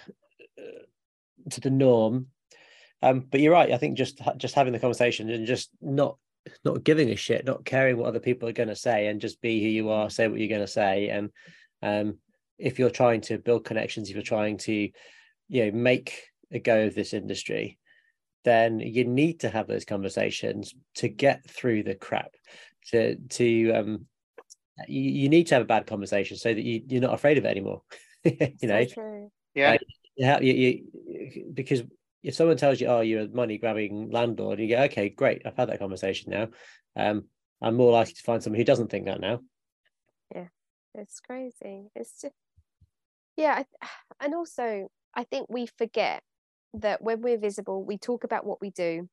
uh, 0.58 1.50
to 1.50 1.60
the 1.60 1.70
norm. 1.70 2.28
Um 3.02 3.20
but 3.20 3.40
you're 3.40 3.52
right. 3.52 3.72
I 3.72 3.78
think 3.78 3.98
just 3.98 4.20
just 4.36 4.54
having 4.54 4.72
the 4.72 4.78
conversation 4.78 5.30
and 5.30 5.46
just 5.46 5.70
not 5.80 6.16
not 6.64 6.84
giving 6.84 7.10
a 7.10 7.16
shit, 7.16 7.44
not 7.44 7.64
caring 7.64 7.96
what 7.96 8.08
other 8.08 8.20
people 8.20 8.48
are 8.48 8.52
going 8.52 8.68
to 8.68 8.76
say, 8.76 9.06
and 9.06 9.20
just 9.20 9.40
be 9.40 9.62
who 9.62 9.68
you 9.68 9.90
are, 9.90 10.10
say 10.10 10.28
what 10.28 10.38
you're 10.38 10.48
going 10.48 10.60
to 10.60 10.66
say. 10.66 11.08
And 11.08 11.30
um, 11.82 12.18
if 12.58 12.78
you're 12.78 12.90
trying 12.90 13.20
to 13.22 13.38
build 13.38 13.64
connections, 13.64 14.08
if 14.08 14.14
you're 14.16 14.22
trying 14.22 14.58
to, 14.58 14.90
you 15.48 15.64
know, 15.64 15.72
make 15.72 16.28
a 16.52 16.58
go 16.58 16.86
of 16.86 16.94
this 16.94 17.12
industry, 17.12 17.78
then 18.44 18.80
you 18.80 19.04
need 19.04 19.40
to 19.40 19.50
have 19.50 19.66
those 19.66 19.84
conversations 19.84 20.74
to 20.96 21.08
get 21.08 21.48
through 21.48 21.82
the 21.82 21.94
crap. 21.94 22.34
To 22.88 23.16
to 23.16 23.72
um, 23.72 24.06
you, 24.88 25.02
you 25.02 25.28
need 25.28 25.46
to 25.48 25.54
have 25.54 25.62
a 25.62 25.66
bad 25.66 25.86
conversation 25.86 26.36
so 26.36 26.52
that 26.52 26.62
you, 26.62 26.82
you're 26.86 27.00
not 27.00 27.14
afraid 27.14 27.38
of 27.38 27.44
it 27.44 27.48
anymore. 27.48 27.82
you 28.24 28.68
know, 28.68 28.84
so 28.84 29.30
Yeah. 29.54 29.72
Like, 29.72 29.80
yeah, 30.16 30.40
you, 30.40 30.52
you, 30.52 31.50
because 31.52 31.82
if 32.22 32.34
someone 32.34 32.56
tells 32.56 32.80
you, 32.80 32.86
"Oh, 32.86 33.00
you're 33.00 33.22
a 33.22 33.28
money 33.28 33.58
grabbing 33.58 34.10
landlord," 34.10 34.60
you 34.60 34.68
go, 34.68 34.82
"Okay, 34.84 35.08
great, 35.10 35.42
I've 35.44 35.56
had 35.56 35.68
that 35.68 35.78
conversation 35.80 36.30
now." 36.30 36.48
Um, 36.96 37.24
I'm 37.60 37.74
more 37.76 37.92
likely 37.92 38.14
to 38.14 38.22
find 38.22 38.42
someone 38.42 38.58
who 38.58 38.64
doesn't 38.64 38.88
think 38.88 39.06
that 39.06 39.20
now. 39.20 39.40
Yeah, 40.34 40.48
it's 40.94 41.20
crazy 41.20 41.90
it's 41.94 42.20
just 42.20 42.34
yeah 43.36 43.62
I, 43.82 43.86
and 44.24 44.34
also 44.34 44.88
i 45.14 45.24
think 45.24 45.48
we 45.48 45.66
forget 45.66 46.22
that 46.74 47.02
when 47.02 47.20
we're 47.20 47.38
visible 47.38 47.84
we 47.84 47.98
talk 47.98 48.24
about 48.24 48.44
what 48.44 48.60
we 48.60 48.70
do. 48.70 49.08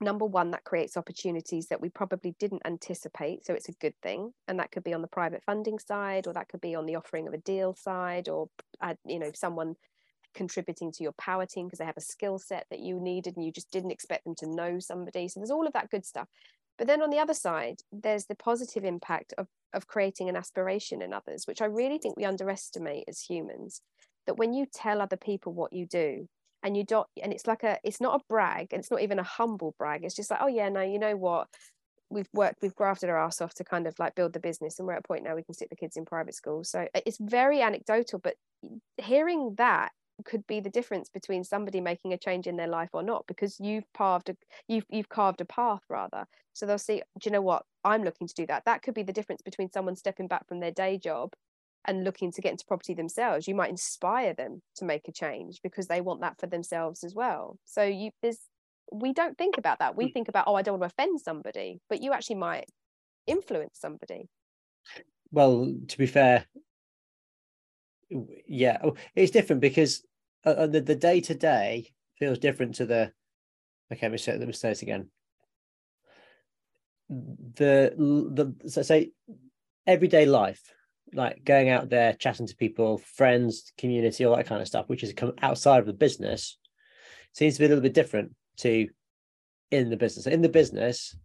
Number 0.00 0.24
one 0.24 0.52
that 0.52 0.62
creates 0.62 0.96
opportunities 0.96 1.66
that 1.68 1.80
we 1.80 1.88
probably 1.88 2.36
didn't 2.38 2.62
anticipate 2.64 3.44
so 3.44 3.52
it's 3.54 3.68
a 3.68 3.72
good 3.80 3.94
thing 4.00 4.32
and 4.46 4.60
that 4.60 4.70
could 4.70 4.84
be 4.84 4.94
on 4.94 5.02
the 5.02 5.08
private 5.08 5.42
funding 5.44 5.80
side 5.80 6.28
or 6.28 6.32
that 6.34 6.48
could 6.48 6.60
be 6.60 6.76
on 6.76 6.86
the 6.86 6.94
offering 6.94 7.26
of 7.26 7.34
a 7.34 7.38
deal 7.38 7.74
side 7.74 8.28
or 8.28 8.48
uh, 8.80 8.94
you 9.04 9.18
know 9.18 9.32
someone 9.34 9.74
contributing 10.34 10.92
to 10.92 11.02
your 11.02 11.14
power 11.18 11.46
team 11.46 11.66
because 11.66 11.80
they 11.80 11.84
have 11.84 11.96
a 11.96 12.00
skill 12.00 12.38
set 12.38 12.64
that 12.70 12.78
you 12.78 13.00
needed 13.00 13.36
and 13.36 13.44
you 13.44 13.50
just 13.50 13.72
didn't 13.72 13.90
expect 13.90 14.22
them 14.22 14.36
to 14.36 14.46
know 14.46 14.78
somebody. 14.78 15.26
So 15.26 15.40
there's 15.40 15.50
all 15.50 15.66
of 15.66 15.72
that 15.72 15.90
good 15.90 16.06
stuff 16.06 16.28
but 16.78 16.86
then 16.86 17.02
on 17.02 17.10
the 17.10 17.18
other 17.18 17.34
side 17.34 17.80
there's 17.92 18.26
the 18.26 18.34
positive 18.34 18.84
impact 18.84 19.34
of 19.36 19.48
of 19.74 19.86
creating 19.86 20.28
an 20.28 20.36
aspiration 20.36 21.02
in 21.02 21.12
others 21.12 21.46
which 21.46 21.60
i 21.60 21.66
really 21.66 21.98
think 21.98 22.16
we 22.16 22.24
underestimate 22.24 23.04
as 23.08 23.20
humans 23.20 23.82
that 24.26 24.36
when 24.36 24.52
you 24.52 24.66
tell 24.72 25.00
other 25.00 25.16
people 25.16 25.52
what 25.52 25.72
you 25.72 25.86
do 25.86 26.28
and 26.62 26.76
you 26.76 26.84
don't 26.84 27.06
and 27.22 27.32
it's 27.32 27.46
like 27.46 27.62
a 27.62 27.78
it's 27.84 28.00
not 28.00 28.20
a 28.20 28.24
brag 28.28 28.68
and 28.72 28.80
it's 28.80 28.90
not 28.90 29.02
even 29.02 29.18
a 29.18 29.24
humble 29.24 29.74
brag. 29.78 30.04
It's 30.04 30.16
just 30.16 30.30
like 30.30 30.40
oh 30.42 30.48
yeah 30.48 30.68
no 30.68 30.82
you 30.82 30.98
know 30.98 31.16
what? 31.16 31.48
We've 32.10 32.28
worked 32.32 32.62
we've 32.62 32.74
grafted 32.74 33.10
our 33.10 33.18
ass 33.18 33.40
off 33.40 33.54
to 33.54 33.64
kind 33.64 33.86
of 33.86 33.98
like 33.98 34.14
build 34.14 34.32
the 34.32 34.40
business 34.40 34.78
and 34.78 34.86
we're 34.86 34.94
at 34.94 35.00
a 35.00 35.08
point 35.08 35.24
now 35.24 35.34
we 35.34 35.42
can 35.42 35.54
stick 35.54 35.70
the 35.70 35.76
kids 35.76 35.96
in 35.96 36.04
private 36.04 36.34
school. 36.34 36.64
So 36.64 36.86
uh, 36.94 37.00
it's 37.06 37.18
very 37.20 37.62
anecdotal 37.62 38.18
but 38.18 38.34
mm, 38.64 38.78
hearing 38.96 39.54
that 39.56 39.92
could 40.24 40.46
be 40.46 40.60
the 40.60 40.70
difference 40.70 41.08
between 41.08 41.44
somebody 41.44 41.80
making 41.80 42.12
a 42.12 42.18
change 42.18 42.46
in 42.46 42.56
their 42.56 42.66
life 42.66 42.90
or 42.92 43.02
not 43.02 43.24
because 43.26 43.58
you've 43.60 43.84
carved 43.96 44.28
a 44.28 44.36
you've 44.66 44.86
you've 44.90 45.08
carved 45.08 45.40
a 45.40 45.44
path 45.44 45.82
rather. 45.88 46.26
So 46.52 46.66
they'll 46.66 46.78
see 46.78 47.02
do 47.20 47.28
you 47.28 47.30
know 47.30 47.42
what? 47.42 47.64
I'm 47.84 48.04
looking 48.04 48.26
to 48.26 48.34
do 48.34 48.46
that. 48.46 48.64
That 48.66 48.82
could 48.82 48.94
be 48.94 49.02
the 49.02 49.12
difference 49.12 49.42
between 49.42 49.70
someone 49.70 49.96
stepping 49.96 50.28
back 50.28 50.46
from 50.48 50.60
their 50.60 50.72
day 50.72 50.98
job 50.98 51.32
and 51.86 52.04
looking 52.04 52.32
to 52.32 52.42
get 52.42 52.52
into 52.52 52.66
property 52.66 52.94
themselves. 52.94 53.46
You 53.46 53.54
might 53.54 53.70
inspire 53.70 54.34
them 54.34 54.62
to 54.76 54.84
make 54.84 55.08
a 55.08 55.12
change 55.12 55.60
because 55.62 55.86
they 55.86 56.00
want 56.00 56.20
that 56.20 56.38
for 56.38 56.46
themselves 56.46 57.04
as 57.04 57.14
well. 57.14 57.58
So 57.64 57.82
you 57.82 58.10
there's 58.22 58.40
we 58.92 59.12
don't 59.12 59.36
think 59.36 59.58
about 59.58 59.78
that. 59.80 59.96
We 59.96 60.06
hmm. 60.06 60.12
think 60.12 60.28
about 60.28 60.44
oh 60.46 60.54
i 60.54 60.62
don't 60.62 60.78
want 60.78 60.90
to 60.90 60.94
offend 60.94 61.20
somebody 61.20 61.80
but 61.88 62.02
you 62.02 62.12
actually 62.12 62.36
might 62.36 62.68
influence 63.26 63.78
somebody. 63.78 64.28
Well, 65.30 65.74
to 65.88 65.98
be 65.98 66.06
fair, 66.06 66.46
yeah, 68.46 68.78
oh, 68.82 68.94
it's 69.14 69.30
different 69.30 69.60
because 69.60 70.02
uh, 70.44 70.50
uh, 70.50 70.66
the 70.66 70.80
the 70.80 70.94
day 70.94 71.20
to 71.20 71.34
day 71.34 71.92
feels 72.18 72.38
different 72.38 72.76
to 72.76 72.86
the. 72.86 73.12
Okay, 73.92 74.06
let 74.06 74.12
me 74.12 74.18
say 74.18 74.36
let 74.36 74.46
me 74.46 74.52
say 74.52 74.70
this 74.70 74.82
again. 74.82 75.08
The 77.08 77.94
the 77.96 78.68
so 78.68 78.82
say 78.82 79.12
everyday 79.86 80.26
life, 80.26 80.60
like 81.14 81.44
going 81.44 81.70
out 81.70 81.88
there, 81.88 82.12
chatting 82.12 82.46
to 82.46 82.56
people, 82.56 82.98
friends, 82.98 83.72
community, 83.78 84.24
all 84.24 84.36
that 84.36 84.46
kind 84.46 84.60
of 84.60 84.68
stuff, 84.68 84.88
which 84.88 85.02
is 85.02 85.12
come 85.12 85.32
outside 85.40 85.80
of 85.80 85.86
the 85.86 85.92
business, 85.92 86.58
seems 87.32 87.54
to 87.54 87.60
be 87.60 87.66
a 87.66 87.68
little 87.68 87.82
bit 87.82 87.94
different 87.94 88.34
to 88.58 88.88
in 89.70 89.90
the 89.90 89.96
business. 89.96 90.26
In 90.26 90.42
the 90.42 90.48
business, 90.48 91.16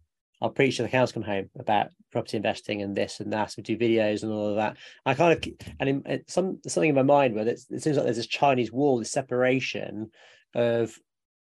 I'll 0.41 0.49
preach 0.49 0.77
till 0.77 0.85
the 0.85 0.91
cows 0.91 1.11
come 1.11 1.23
home 1.23 1.49
about 1.57 1.87
property 2.11 2.37
investing 2.37 2.81
and 2.81 2.95
this 2.95 3.19
and 3.19 3.31
that. 3.33 3.53
We 3.55 3.63
do 3.63 3.77
videos 3.77 4.23
and 4.23 4.31
all 4.31 4.49
of 4.49 4.55
that. 4.57 4.77
I 5.05 5.13
kind 5.13 5.37
of 5.37 5.53
and 5.79 5.89
in, 5.89 6.23
some 6.27 6.59
something 6.67 6.89
in 6.89 6.95
my 6.95 7.03
mind 7.03 7.35
where 7.35 7.47
it 7.47 7.59
seems 7.59 7.95
like 7.95 8.05
there's 8.05 8.17
this 8.17 8.27
Chinese 8.27 8.71
wall, 8.71 8.99
this 8.99 9.11
separation 9.11 10.11
of 10.53 10.97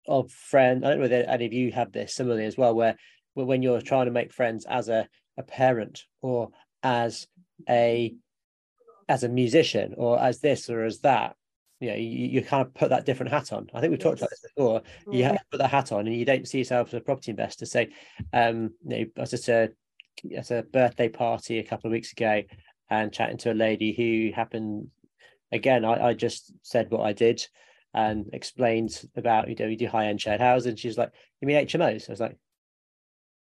of 0.08 0.32
friend. 0.32 0.86
I 0.86 0.90
don't 0.90 0.98
know 0.98 1.04
whether 1.04 1.30
any 1.30 1.46
of 1.46 1.54
you 1.54 1.72
have 1.72 1.92
this 1.92 2.16
similarly 2.16 2.46
as 2.46 2.58
well, 2.58 2.76
where, 2.76 2.96
where 3.34 3.46
when 3.46 3.62
you're 3.62 3.82
trying 3.82 4.06
to 4.06 4.12
make 4.12 4.34
friends 4.34 4.66
as 4.70 4.90
a 4.90 5.08
a 5.38 5.44
parent 5.44 6.04
or 6.22 6.50
as 6.84 7.28
a 7.70 8.14
as 9.08 9.24
a 9.24 9.30
musician 9.30 9.94
or 9.98 10.20
as 10.20 10.40
this 10.40 10.70
or 10.70 10.84
as 10.84 11.00
that 11.00 11.36
you 11.82 11.90
know 11.90 11.96
you, 11.96 12.28
you 12.28 12.42
kind 12.42 12.66
of 12.66 12.74
put 12.74 12.90
that 12.90 13.06
different 13.06 13.32
hat 13.32 13.52
on. 13.52 13.68
I 13.74 13.82
think 13.82 13.92
we've 13.92 14.00
talked 14.00 14.20
about 14.20 14.30
this 14.30 14.46
before. 14.56 14.84
You 15.12 15.24
have 15.26 15.38
to 15.38 15.46
put 15.52 15.58
that 15.58 15.70
hat 15.70 15.92
on 15.92 16.08
and 16.08 16.16
you 16.16 16.26
don't 16.26 16.48
see 16.48 16.60
yourself 16.60 16.90
as 16.90 16.94
a 16.94 17.02
property 17.02 17.32
investor. 17.32 17.66
Say 17.66 17.90
um 18.34 18.72
you 18.86 18.90
know 18.90 19.06
i 19.18 19.22
was 19.22 19.32
just 19.32 19.50
a 19.50 19.72
at 20.38 20.52
a 20.52 20.64
birthday 20.64 21.10
party 21.10 21.60
a 21.60 21.64
couple 21.64 21.88
of 21.88 21.92
weeks 21.92 22.12
ago 22.12 22.44
and 22.90 23.12
chatting 23.12 23.38
to 23.38 23.52
a 23.52 23.54
lady 23.54 23.94
who 23.94 24.36
happened 24.36 24.88
again 25.52 25.84
i, 25.86 26.10
I 26.10 26.14
just 26.14 26.54
said 26.62 26.92
what 26.92 27.02
i 27.02 27.14
did 27.14 27.46
and 27.94 28.30
explained 28.34 29.02
about 29.16 29.50
you 29.50 29.56
know 29.56 29.66
you 29.66 29.78
do 29.78 29.88
high-end 29.88 30.22
shared 30.22 30.42
housing. 30.42 30.76
She's 30.76 30.98
like 30.98 31.12
you 31.42 31.48
mean 31.48 31.66
hmos 31.66 32.10
i 32.10 32.12
was 32.12 32.20
like 32.20 32.38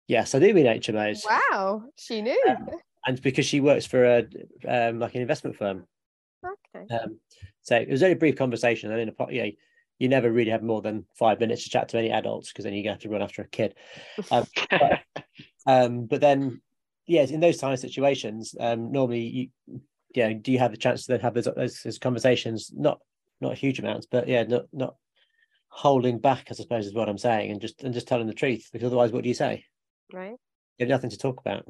yes 0.07 0.33
i 0.33 0.39
do 0.39 0.53
mean 0.53 0.65
hmos 0.65 1.21
wow 1.29 1.83
she 1.97 2.21
knew. 2.21 2.41
Um, 2.49 2.69
and 3.05 3.21
because 3.21 3.45
she 3.45 3.59
works 3.59 3.85
for 3.85 4.03
a 4.05 4.27
um, 4.67 4.99
like 4.99 5.15
an 5.15 5.21
investment 5.21 5.55
firm. 5.55 5.85
Okay. 6.45 6.93
Um, 6.93 7.19
so 7.61 7.75
it 7.75 7.89
was 7.89 8.03
only 8.03 8.13
a 8.13 8.17
brief 8.17 8.35
conversation. 8.35 8.91
And 8.91 9.01
in 9.01 9.09
a 9.09 9.31
you 9.31 9.43
know, 9.43 9.51
you 9.99 10.09
never 10.09 10.31
really 10.31 10.51
have 10.51 10.63
more 10.63 10.81
than 10.81 11.05
five 11.13 11.39
minutes 11.39 11.63
to 11.63 11.69
chat 11.69 11.89
to 11.89 11.97
any 11.97 12.09
adults 12.09 12.51
because 12.51 12.65
then 12.65 12.73
you 12.73 12.89
have 12.89 12.99
to 12.99 13.09
run 13.09 13.21
after 13.21 13.43
a 13.43 13.47
kid. 13.47 13.75
Um, 14.31 14.45
but, 14.69 14.99
um, 15.67 16.05
but 16.05 16.21
then, 16.21 16.61
yes, 17.05 17.29
in 17.29 17.39
those 17.39 17.61
kind 17.61 17.73
of 17.73 17.79
situations, 17.79 18.55
um, 18.59 18.91
normally 18.91 19.21
you, 19.21 19.79
yeah, 20.15 20.33
do 20.33 20.51
you 20.51 20.59
have 20.59 20.71
the 20.71 20.77
chance 20.77 21.05
to 21.05 21.11
then 21.11 21.21
have 21.21 21.35
those, 21.35 21.47
those, 21.55 21.81
those 21.83 21.99
conversations? 21.99 22.71
Not 22.73 22.99
not 23.41 23.57
huge 23.57 23.79
amounts, 23.79 24.07
but 24.09 24.27
yeah, 24.27 24.43
not 24.43 24.65
not 24.73 24.95
holding 25.69 26.19
back, 26.19 26.47
I 26.49 26.53
suppose, 26.53 26.85
is 26.85 26.93
what 26.93 27.07
I'm 27.07 27.17
saying, 27.17 27.51
and 27.51 27.61
just 27.61 27.83
and 27.83 27.93
just 27.93 28.07
telling 28.07 28.27
the 28.27 28.33
truth. 28.33 28.69
Because 28.73 28.87
otherwise, 28.87 29.11
what 29.11 29.23
do 29.23 29.29
you 29.29 29.35
say? 29.35 29.65
right 30.11 30.35
You 30.77 30.85
have 30.85 30.89
nothing 30.89 31.11
to 31.11 31.17
talk 31.17 31.39
about. 31.39 31.65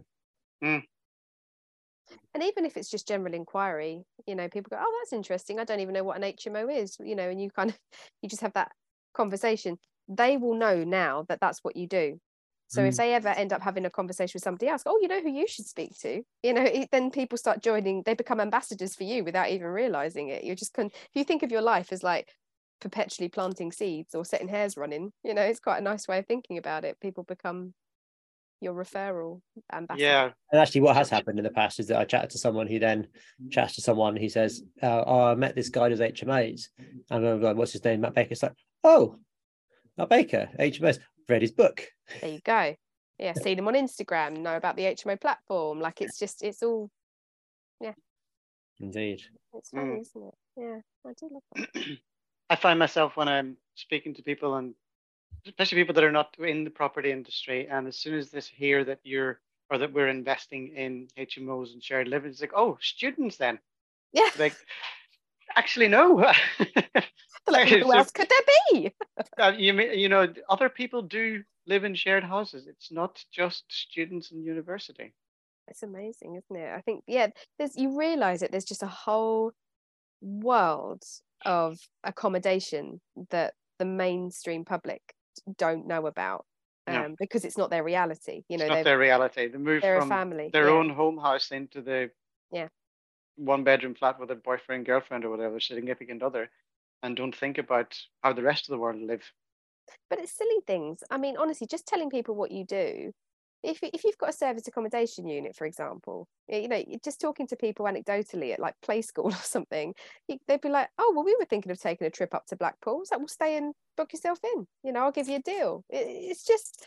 And 2.33 2.43
even 2.43 2.65
if 2.65 2.77
it's 2.77 2.89
just 2.89 3.07
general 3.07 3.33
inquiry 3.33 4.03
you 4.27 4.35
know 4.35 4.47
people 4.49 4.69
go 4.69 4.77
oh 4.79 4.99
that's 5.01 5.13
interesting. 5.13 5.59
I 5.59 5.63
don't 5.65 5.79
even 5.79 5.93
know 5.93 6.03
what 6.03 6.17
an 6.17 6.23
hmo 6.23 6.73
is 6.75 6.97
you 6.99 7.15
know 7.15 7.29
and 7.29 7.41
you 7.41 7.49
kind 7.51 7.71
of 7.71 7.79
you 8.21 8.29
just 8.29 8.41
have 8.41 8.53
that 8.53 8.71
conversation. 9.13 9.77
They 10.07 10.37
will 10.37 10.55
know 10.55 10.83
now 10.83 11.23
that 11.29 11.39
that's 11.41 11.59
what 11.63 11.75
you 11.75 11.87
do. 11.87 12.19
So 12.67 12.83
if 12.85 12.95
Mm. 12.95 12.97
they 12.97 13.13
ever 13.13 13.27
end 13.29 13.51
up 13.51 13.61
having 13.61 13.85
a 13.85 13.89
conversation 13.89 14.37
with 14.37 14.43
somebody 14.43 14.67
else 14.69 14.83
oh 14.85 14.97
you 15.01 15.07
know 15.07 15.21
who 15.21 15.29
you 15.29 15.45
should 15.47 15.65
speak 15.65 15.97
to 15.99 16.23
you 16.43 16.53
know 16.53 16.63
it, 16.63 16.89
then 16.91 17.11
people 17.11 17.37
start 17.37 17.61
joining 17.61 18.03
they 18.03 18.13
become 18.13 18.39
ambassadors 18.39 18.95
for 18.95 19.03
you 19.03 19.23
without 19.23 19.49
even 19.49 19.67
realizing 19.67 20.29
it. 20.29 20.43
You're 20.43 20.55
just 20.55 20.73
con- 20.73 20.91
if 20.93 21.09
you 21.13 21.23
think 21.23 21.43
of 21.43 21.51
your 21.51 21.61
life 21.61 21.91
as 21.91 22.03
like 22.03 22.33
perpetually 22.79 23.29
planting 23.29 23.71
seeds 23.71 24.15
or 24.15 24.25
setting 24.25 24.47
hairs 24.47 24.75
running 24.77 25.11
you 25.23 25.33
know 25.33 25.41
it's 25.43 25.59
quite 25.59 25.77
a 25.77 25.81
nice 25.81 26.07
way 26.07 26.19
of 26.19 26.27
thinking 26.27 26.57
about 26.57 26.85
it. 26.85 26.99
People 27.01 27.23
become 27.23 27.73
your 28.61 28.73
referral 28.73 29.41
ambassador 29.73 30.03
yeah. 30.03 30.29
And 30.51 30.61
actually, 30.61 30.81
what 30.81 30.95
has 30.95 31.09
happened 31.09 31.39
in 31.39 31.43
the 31.43 31.49
past 31.51 31.79
is 31.79 31.87
that 31.87 31.97
I 31.97 32.05
chatted 32.05 32.29
to 32.31 32.37
someone 32.37 32.67
who 32.67 32.79
then 32.79 33.07
chats 33.49 33.75
to 33.75 33.81
someone 33.81 34.15
who 34.15 34.29
says, 34.29 34.63
uh, 34.81 35.03
"Oh, 35.05 35.23
I 35.25 35.35
met 35.35 35.55
this 35.55 35.69
guy 35.69 35.89
who's 35.89 35.99
HMOs," 35.99 36.67
and 37.09 37.27
I'm 37.27 37.41
like, 37.41 37.55
"What's 37.57 37.73
his 37.73 37.83
name?" 37.83 38.01
Matt 38.01 38.13
Baker. 38.13 38.31
It's 38.31 38.43
like, 38.43 38.53
"Oh, 38.83 39.17
Matt 39.97 40.09
Baker, 40.09 40.49
HMOs. 40.59 40.99
Read 41.27 41.41
his 41.41 41.51
book." 41.51 41.87
there 42.19 42.31
you 42.31 42.39
go 42.43 42.75
yeah 43.17 43.31
see 43.33 43.55
them 43.55 43.67
on 43.67 43.73
instagram 43.75 44.35
know 44.37 44.57
about 44.57 44.75
the 44.75 44.81
hmo 44.83 45.17
platform 45.21 45.79
like 45.79 46.01
it's 46.01 46.19
just 46.19 46.43
it's 46.43 46.61
all 46.61 46.89
yeah. 47.79 47.93
Indeed. 48.81 49.21
it's 49.53 49.69
funny 49.69 49.91
Mm. 49.91 50.01
isn't 50.01 50.23
it 50.27 50.33
yeah 50.57 50.77
i 51.05 51.13
do 51.17 51.29
love 51.31 51.67
that 51.73 51.85
I 52.49 52.55
find 52.57 52.77
myself 52.79 53.15
when 53.15 53.29
I'm 53.29 53.55
speaking 53.75 54.13
to 54.15 54.23
people 54.23 54.55
and 54.55 54.73
especially 55.45 55.77
people 55.79 55.95
that 55.95 56.03
are 56.03 56.11
not 56.11 56.35
in 56.39 56.63
the 56.63 56.69
property 56.69 57.11
industry, 57.11 57.67
and 57.67 57.87
as 57.87 57.97
soon 57.97 58.15
as 58.15 58.31
they 58.31 58.41
hear 58.41 58.83
that 58.85 58.99
you're 59.03 59.39
or 59.69 59.77
that 59.77 59.93
we're 59.93 60.09
investing 60.09 60.75
in 60.75 61.07
HMOs 61.17 61.73
and 61.73 61.83
shared 61.83 62.07
living, 62.07 62.31
it's 62.31 62.41
like, 62.41 62.51
oh, 62.55 62.77
students 62.81 63.37
then. 63.37 63.59
yeah 64.11 64.29
Like, 64.39 64.55
actually, 65.55 65.87
no. 65.87 66.15
like, 67.47 67.69
who 67.69 67.93
else 67.93 68.11
could 68.11 68.29
there 68.29 68.47
be 68.71 68.91
Uh, 69.39 69.53
you 69.57 69.73
mean 69.73 69.97
you 69.97 70.09
know 70.09 70.27
other 70.49 70.69
people 70.69 71.01
do 71.01 71.43
live 71.67 71.83
in 71.83 71.95
shared 71.95 72.23
houses. 72.23 72.67
It's 72.67 72.91
not 72.91 73.23
just 73.31 73.63
students 73.69 74.31
in 74.31 74.43
university. 74.43 75.13
it's 75.67 75.83
amazing 75.83 76.35
isn't 76.35 76.61
it 76.61 76.71
i 76.75 76.81
think 76.81 77.03
yeah 77.07 77.27
there's 77.57 77.77
you 77.77 77.97
realize 77.97 78.41
it 78.41 78.51
there's 78.51 78.65
just 78.65 78.83
a 78.83 78.87
whole 78.87 79.53
world 80.21 81.03
of 81.45 81.79
accommodation 82.03 82.99
that 83.29 83.53
the 83.79 83.85
mainstream 83.85 84.65
public 84.65 85.01
don't 85.57 85.87
know 85.87 86.05
about 86.07 86.45
um, 86.87 86.93
Yeah. 86.93 87.07
because 87.19 87.45
it's 87.45 87.57
not 87.57 87.69
their 87.69 87.83
reality. 87.83 88.43
You 88.49 88.57
know, 88.57 88.65
it's 88.65 88.69
not 88.75 88.83
their 88.83 88.97
reality. 88.97 89.47
They 89.47 89.57
move 89.57 89.81
from 89.81 90.09
family. 90.09 90.49
their 90.51 90.69
yeah. 90.69 90.75
own 90.75 90.89
home 90.89 91.17
house 91.17 91.51
into 91.51 91.81
the 91.81 92.11
Yeah. 92.51 92.67
one 93.35 93.63
bedroom 93.63 93.95
flat 93.95 94.19
with 94.19 94.31
a 94.31 94.35
boyfriend, 94.35 94.85
girlfriend, 94.85 95.25
or 95.25 95.29
whatever, 95.29 95.59
significant 95.59 96.21
other, 96.23 96.49
and 97.03 97.15
don't 97.15 97.35
think 97.35 97.57
about 97.57 97.97
how 98.23 98.33
the 98.33 98.43
rest 98.43 98.67
of 98.67 98.73
the 98.73 98.77
world 98.79 99.01
live. 99.01 99.23
but 100.09 100.19
it's 100.19 100.31
silly 100.31 100.61
things. 100.67 101.03
I 101.09 101.17
mean, 101.17 101.35
honestly, 101.37 101.67
just 101.67 101.85
telling 101.87 102.09
people 102.09 102.35
what 102.35 102.51
you 102.51 102.65
do. 102.65 103.11
If, 103.63 103.79
if 103.83 104.03
you've 104.03 104.17
got 104.17 104.29
a 104.29 104.33
service 104.33 104.67
accommodation 104.67 105.27
unit, 105.27 105.55
for 105.55 105.65
example, 105.65 106.27
you 106.47 106.67
know, 106.67 106.83
just 107.03 107.21
talking 107.21 107.47
to 107.47 107.55
people 107.55 107.85
anecdotally 107.85 108.53
at 108.53 108.59
like 108.59 108.75
play 108.81 109.01
school 109.01 109.25
or 109.27 109.31
something, 109.33 109.93
they'd 110.47 110.61
be 110.61 110.69
like, 110.69 110.89
"Oh, 110.97 111.13
well, 111.15 111.25
we 111.25 111.35
were 111.39 111.45
thinking 111.45 111.71
of 111.71 111.79
taking 111.79 112.07
a 112.07 112.11
trip 112.11 112.33
up 112.33 112.45
to 112.47 112.55
Blackpool. 112.55 113.01
So 113.05 113.17
we'll 113.17 113.27
stay 113.27 113.57
and 113.57 113.73
book 113.97 114.13
yourself 114.13 114.39
in. 114.55 114.65
You 114.83 114.93
know, 114.93 115.01
I'll 115.01 115.11
give 115.11 115.29
you 115.29 115.37
a 115.37 115.41
deal." 115.41 115.83
It, 115.89 116.05
it's 116.07 116.45
just 116.45 116.85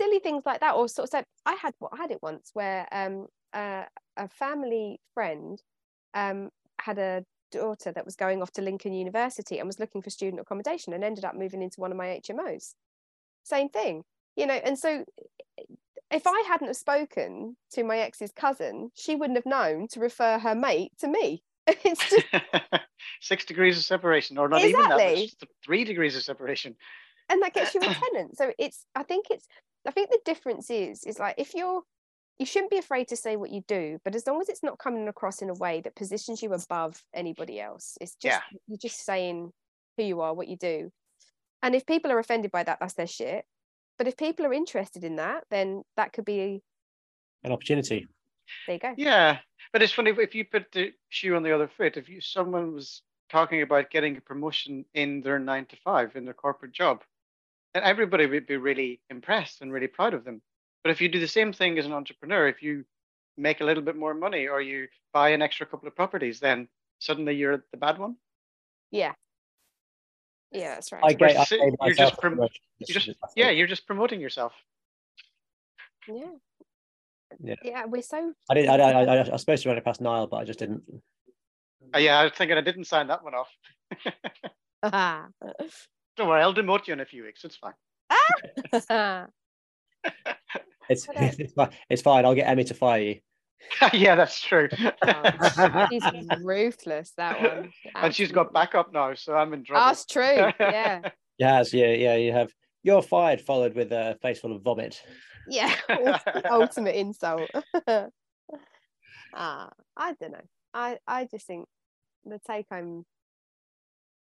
silly 0.00 0.18
things 0.20 0.44
like 0.46 0.60
that. 0.60 0.74
Or 0.74 0.88
sort 0.88 1.08
of, 1.08 1.10
so 1.10 1.22
I 1.46 1.54
had 1.54 1.74
what 1.78 1.92
I 1.94 1.96
had 1.96 2.10
it 2.10 2.22
once 2.22 2.50
where 2.54 2.86
um 2.92 3.26
uh, 3.52 3.84
a 4.16 4.28
family 4.28 5.00
friend 5.14 5.60
um 6.14 6.50
had 6.80 6.98
a 6.98 7.24
daughter 7.50 7.92
that 7.92 8.04
was 8.04 8.16
going 8.16 8.42
off 8.42 8.52
to 8.52 8.62
Lincoln 8.62 8.92
University 8.92 9.58
and 9.58 9.66
was 9.66 9.78
looking 9.80 10.02
for 10.02 10.10
student 10.10 10.40
accommodation 10.40 10.92
and 10.92 11.04
ended 11.04 11.24
up 11.24 11.34
moving 11.34 11.62
into 11.62 11.80
one 11.80 11.90
of 11.90 11.96
my 11.96 12.06
HMOs. 12.06 12.74
Same 13.44 13.68
thing, 13.68 14.02
you 14.36 14.46
know. 14.46 14.54
And 14.54 14.78
so, 14.78 15.04
if 16.10 16.26
I 16.26 16.42
hadn't 16.48 16.68
have 16.68 16.76
spoken 16.76 17.56
to 17.72 17.84
my 17.84 17.98
ex's 17.98 18.32
cousin, 18.32 18.90
she 18.94 19.14
wouldn't 19.14 19.36
have 19.38 19.46
known 19.46 19.88
to 19.88 20.00
refer 20.00 20.38
her 20.38 20.54
mate 20.54 20.92
to 21.00 21.08
me. 21.08 21.42
It's 21.84 22.08
just, 22.08 22.26
Six 23.20 23.44
degrees 23.44 23.76
of 23.76 23.84
separation, 23.84 24.38
or 24.38 24.48
not 24.48 24.62
even 24.62 24.88
that, 24.88 24.98
th- 24.98 25.34
three 25.64 25.84
degrees 25.84 26.16
of 26.16 26.22
separation. 26.22 26.74
and 27.28 27.42
that 27.42 27.52
gets 27.52 27.74
you 27.74 27.80
a 27.82 27.84
tenant. 28.12 28.38
So 28.38 28.52
it's, 28.58 28.86
I 28.94 29.02
think 29.02 29.26
it's, 29.30 29.46
I 29.86 29.90
think 29.90 30.08
the 30.10 30.18
difference 30.24 30.70
is, 30.70 31.04
is 31.04 31.18
like 31.18 31.34
if 31.36 31.52
you're, 31.54 31.82
you 32.38 32.46
shouldn't 32.46 32.70
be 32.70 32.78
afraid 32.78 33.08
to 33.08 33.16
say 33.16 33.36
what 33.36 33.50
you 33.50 33.62
do, 33.68 33.98
but 34.02 34.14
as 34.14 34.26
long 34.26 34.40
as 34.40 34.48
it's 34.48 34.62
not 34.62 34.78
coming 34.78 35.08
across 35.08 35.42
in 35.42 35.50
a 35.50 35.54
way 35.54 35.82
that 35.82 35.94
positions 35.94 36.42
you 36.42 36.52
above 36.54 37.02
anybody 37.12 37.60
else, 37.60 37.98
it's 38.00 38.14
just 38.14 38.40
Yeah. 38.52 38.58
you're 38.66 38.78
just 38.78 39.04
saying 39.04 39.52
who 39.98 40.04
you 40.04 40.22
are, 40.22 40.32
what 40.32 40.48
you 40.48 40.56
do. 40.56 40.90
And 41.62 41.74
if 41.74 41.84
people 41.84 42.10
are 42.12 42.18
offended 42.18 42.50
by 42.50 42.62
that, 42.62 42.78
that's 42.80 42.94
their 42.94 43.06
shit. 43.06 43.44
But 43.98 44.06
if 44.06 44.16
people 44.16 44.46
are 44.46 44.52
interested 44.52 45.04
in 45.04 45.16
that, 45.16 45.44
then 45.50 45.82
that 45.96 46.12
could 46.12 46.24
be 46.24 46.62
An 47.42 47.52
opportunity. 47.52 48.06
there 48.66 48.74
you 48.76 48.80
go. 48.80 48.94
Yeah, 48.96 49.38
but 49.72 49.82
it's 49.82 49.92
funny 49.92 50.12
if 50.16 50.34
you 50.34 50.44
put 50.44 50.70
the 50.72 50.92
shoe 51.08 51.34
on 51.34 51.42
the 51.42 51.54
other 51.54 51.68
foot. 51.68 51.96
If 51.96 52.08
you 52.08 52.20
someone 52.20 52.72
was 52.72 53.02
talking 53.28 53.62
about 53.62 53.90
getting 53.90 54.16
a 54.16 54.20
promotion 54.20 54.84
in 54.94 55.20
their 55.20 55.38
nine 55.38 55.66
to 55.66 55.76
five 55.84 56.16
in 56.16 56.24
their 56.24 56.34
corporate 56.34 56.72
job, 56.72 57.02
then 57.74 57.82
everybody 57.82 58.26
would 58.26 58.46
be 58.46 58.56
really 58.56 59.00
impressed 59.10 59.60
and 59.60 59.72
really 59.72 59.88
proud 59.88 60.14
of 60.14 60.24
them. 60.24 60.40
But 60.82 60.92
if 60.92 61.00
you 61.00 61.08
do 61.08 61.20
the 61.20 61.28
same 61.28 61.52
thing 61.52 61.78
as 61.78 61.84
an 61.86 61.92
entrepreneur, 61.92 62.48
if 62.48 62.62
you 62.62 62.84
make 63.36 63.60
a 63.60 63.64
little 63.64 63.82
bit 63.82 63.96
more 63.96 64.14
money 64.14 64.46
or 64.46 64.60
you 64.62 64.88
buy 65.12 65.30
an 65.30 65.42
extra 65.42 65.66
couple 65.66 65.88
of 65.88 65.94
properties, 65.94 66.40
then 66.40 66.68
suddenly 67.00 67.34
you're 67.34 67.64
the 67.72 67.76
bad 67.76 67.98
one. 67.98 68.16
Yeah. 68.90 69.12
Yeah, 70.52 70.74
that's 70.74 70.92
right. 70.92 71.02
I 71.04 71.12
get. 71.12 71.30
I 71.30 71.34
Versus 71.34 71.48
say 71.48 71.70
you're 71.82 71.94
just 71.94 72.18
prom- 72.18 72.36
much. 72.36 72.60
You 72.78 72.94
just 72.94 73.10
yeah, 73.36 73.50
you're 73.50 73.66
just 73.66 73.86
promoting 73.86 74.20
yourself. 74.20 74.52
yeah. 76.08 76.24
Yeah. 77.40 77.54
Yeah, 77.62 77.84
we're 77.84 78.02
so 78.02 78.32
I 78.50 78.54
did. 78.54 78.68
I, 78.68 78.76
I, 78.76 78.90
I, 79.04 79.16
I 79.16 79.28
was 79.30 79.42
supposed 79.42 79.62
to 79.64 79.68
run 79.68 79.76
it 79.76 79.84
past 79.84 80.00
Niall, 80.00 80.26
but 80.26 80.36
I 80.38 80.44
just 80.44 80.58
didn't. 80.58 80.82
Uh, 81.94 81.98
yeah, 81.98 82.18
I 82.18 82.24
was 82.24 82.32
thinking 82.32 82.56
I 82.56 82.62
didn't 82.62 82.84
sign 82.84 83.08
that 83.08 83.22
one 83.22 83.34
off. 83.34 83.50
Don't 86.16 86.28
worry, 86.28 86.42
I'll 86.42 86.54
demote 86.54 86.86
you 86.86 86.94
in 86.94 87.00
a 87.00 87.04
few 87.04 87.24
weeks. 87.24 87.44
It's 87.44 87.56
fine. 87.56 87.74
It's 88.72 88.90
uh, 88.90 89.26
it's 90.88 91.04
fine. 91.06 91.70
It's 91.90 92.02
fine. 92.02 92.24
I'll 92.24 92.34
get 92.34 92.48
Emmy 92.48 92.64
to 92.64 92.74
fire 92.74 93.00
you. 93.00 93.20
yeah, 93.92 94.14
that's 94.14 94.40
true. 94.40 94.68
Oh, 95.02 95.86
She's 95.90 96.02
ruthless, 96.40 97.12
that 97.16 97.40
one. 97.40 97.72
and 97.94 98.14
she's 98.14 98.32
got 98.32 98.52
backup 98.52 98.92
now, 98.92 99.14
so 99.14 99.34
I'm 99.34 99.52
in 99.52 99.64
trouble. 99.64 99.86
That's 99.86 100.04
true. 100.06 100.50
Yeah. 100.60 101.10
Yes. 101.38 101.72
Yeah. 101.72 101.92
Yeah. 101.92 102.16
You 102.16 102.32
have. 102.32 102.52
You're 102.82 103.00
fired. 103.00 103.40
Followed 103.40 103.76
with 103.76 103.92
a 103.92 104.18
face 104.20 104.40
full 104.40 104.56
of 104.56 104.62
vomit. 104.62 105.00
Yeah. 105.48 105.72
ultimate 106.50 106.96
insult. 106.96 107.48
ah, 109.32 109.70
I 109.96 110.14
don't 110.14 110.32
know. 110.32 110.42
I, 110.74 110.98
I 111.06 111.28
just 111.30 111.46
think 111.46 111.68
the 112.24 112.40
take 112.44 112.66
home 112.72 113.04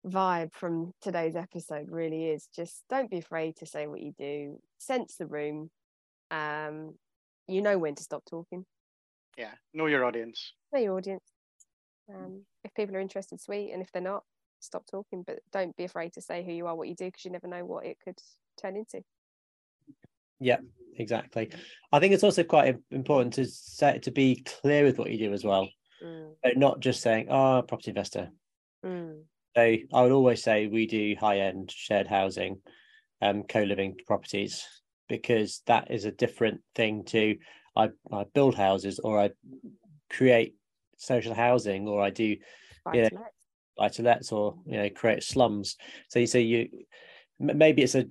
vibe 0.07 0.53
from 0.53 0.93
today's 1.01 1.35
episode 1.35 1.91
really 1.91 2.27
is 2.27 2.49
just 2.55 2.83
don't 2.88 3.11
be 3.11 3.19
afraid 3.19 3.57
to 3.57 3.67
say 3.67 3.87
what 3.87 4.01
you 4.01 4.12
do, 4.19 4.59
sense 4.79 5.17
the 5.17 5.27
room. 5.27 5.71
Um, 6.31 6.95
you 7.47 7.62
know 7.62 7.79
when 7.79 7.95
to 7.95 8.03
stop 8.03 8.25
talking. 8.29 8.67
Yeah, 9.38 9.53
know 9.72 9.87
your 9.87 10.05
audience. 10.05 10.53
Know 10.72 10.81
your 10.81 10.96
audience. 10.96 11.24
Um, 12.14 12.42
if 12.64 12.74
people 12.74 12.96
are 12.96 13.01
interested, 13.01 13.40
sweet, 13.40 13.72
and 13.72 13.81
if 13.81 13.90
they're 13.92 14.03
not, 14.03 14.24
stop 14.61 14.85
talking. 14.90 15.22
But 15.27 15.38
don't 15.53 15.77
be 15.77 15.85
afraid 15.85 16.12
to 16.14 16.20
say 16.20 16.44
who 16.44 16.53
you 16.53 16.66
are, 16.66 16.74
what 16.74 16.88
you 16.88 16.94
do, 16.94 17.07
because 17.07 17.24
you 17.24 17.31
never 17.31 17.46
know 17.46 17.64
what 17.64 17.87
it 17.87 17.98
could 18.05 18.18
turn 18.61 18.77
into. 18.77 19.03
Yeah. 20.40 20.59
Exactly. 20.98 21.48
I 21.92 22.01
think 22.01 22.12
it's 22.12 22.24
also 22.24 22.42
quite 22.42 22.77
important 22.90 23.35
to 23.35 23.44
set 23.44 24.03
to 24.03 24.11
be 24.11 24.44
clear 24.44 24.85
with 24.85 24.98
what 24.98 25.11
you 25.11 25.18
do 25.18 25.33
as 25.33 25.44
well. 25.44 25.68
Mm, 26.03 26.35
So 26.44 26.51
not 26.57 26.81
just 26.81 27.03
saying, 27.03 27.29
"Oh, 27.31 27.62
property 27.62 27.90
investor." 27.90 28.33
mm, 28.85 29.22
So 29.55 29.62
I 29.62 30.03
would 30.03 30.12
always 30.12 30.42
say 30.42 30.66
we 30.66 30.87
do 30.87 31.14
high 31.18 31.40
end 31.40 31.70
shared 31.70 32.09
housing, 32.09 32.62
um, 33.20 33.44
co 33.44 33.62
living 33.62 33.96
properties 34.07 34.66
because 35.09 35.62
that 35.66 35.90
is 35.90 36.05
a 36.05 36.11
different 36.11 36.62
thing 36.74 37.05
to 37.05 37.37
I, 37.79 37.91
I 38.12 38.25
build 38.35 38.57
houses 38.57 38.99
or 38.99 39.21
I 39.21 39.31
create 40.11 40.57
social 40.97 41.33
housing 41.33 41.87
or 41.87 42.03
I 42.03 42.11
do 42.11 42.37
Yeah. 42.93 43.09
buy-to-let. 43.09 43.33
buy 43.77 43.88
to 43.88 44.03
lets 44.03 44.33
or 44.33 44.57
you 44.67 44.79
know 44.79 44.91
create 44.91 45.23
slums. 45.23 45.77
So 46.09 46.19
you 46.19 46.27
say 46.27 46.41
you 46.41 46.69
maybe 47.38 47.83
it's 47.83 47.95
a 47.95 48.07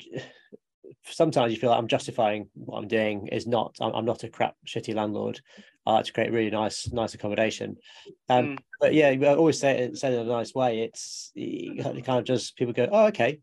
sometimes 1.04 1.52
you 1.54 1.60
feel 1.60 1.70
like 1.70 1.80
I'm 1.80 1.88
justifying 1.88 2.50
what 2.54 2.78
I'm 2.78 2.88
doing 2.88 3.28
is 3.28 3.46
not 3.46 3.76
I'm, 3.82 3.94
I'm 3.94 4.06
not 4.06 4.24
a 4.24 4.30
crap 4.30 4.56
shitty 4.66 4.96
landlord. 4.96 5.42
I 5.86 5.94
like 5.94 6.06
to 6.06 6.14
create 6.14 6.32
really 6.32 6.50
nice 6.50 6.90
nice 6.92 7.14
accommodation. 7.14 7.78
Um, 8.30 8.46
Mm. 8.46 8.58
but 8.80 8.94
yeah, 8.94 9.10
I 9.10 9.36
always 9.36 9.60
say 9.60 9.78
it 9.80 9.98
say 9.98 10.14
it 10.14 10.20
in 10.20 10.28
a 10.28 10.30
nice 10.30 10.54
way. 10.54 10.82
It's 10.82 11.32
you 11.36 11.84
kind 11.84 12.20
of 12.20 12.24
just 12.24 12.56
people 12.56 12.74
go, 12.74 12.88
oh 12.90 13.08
okay, 13.08 13.40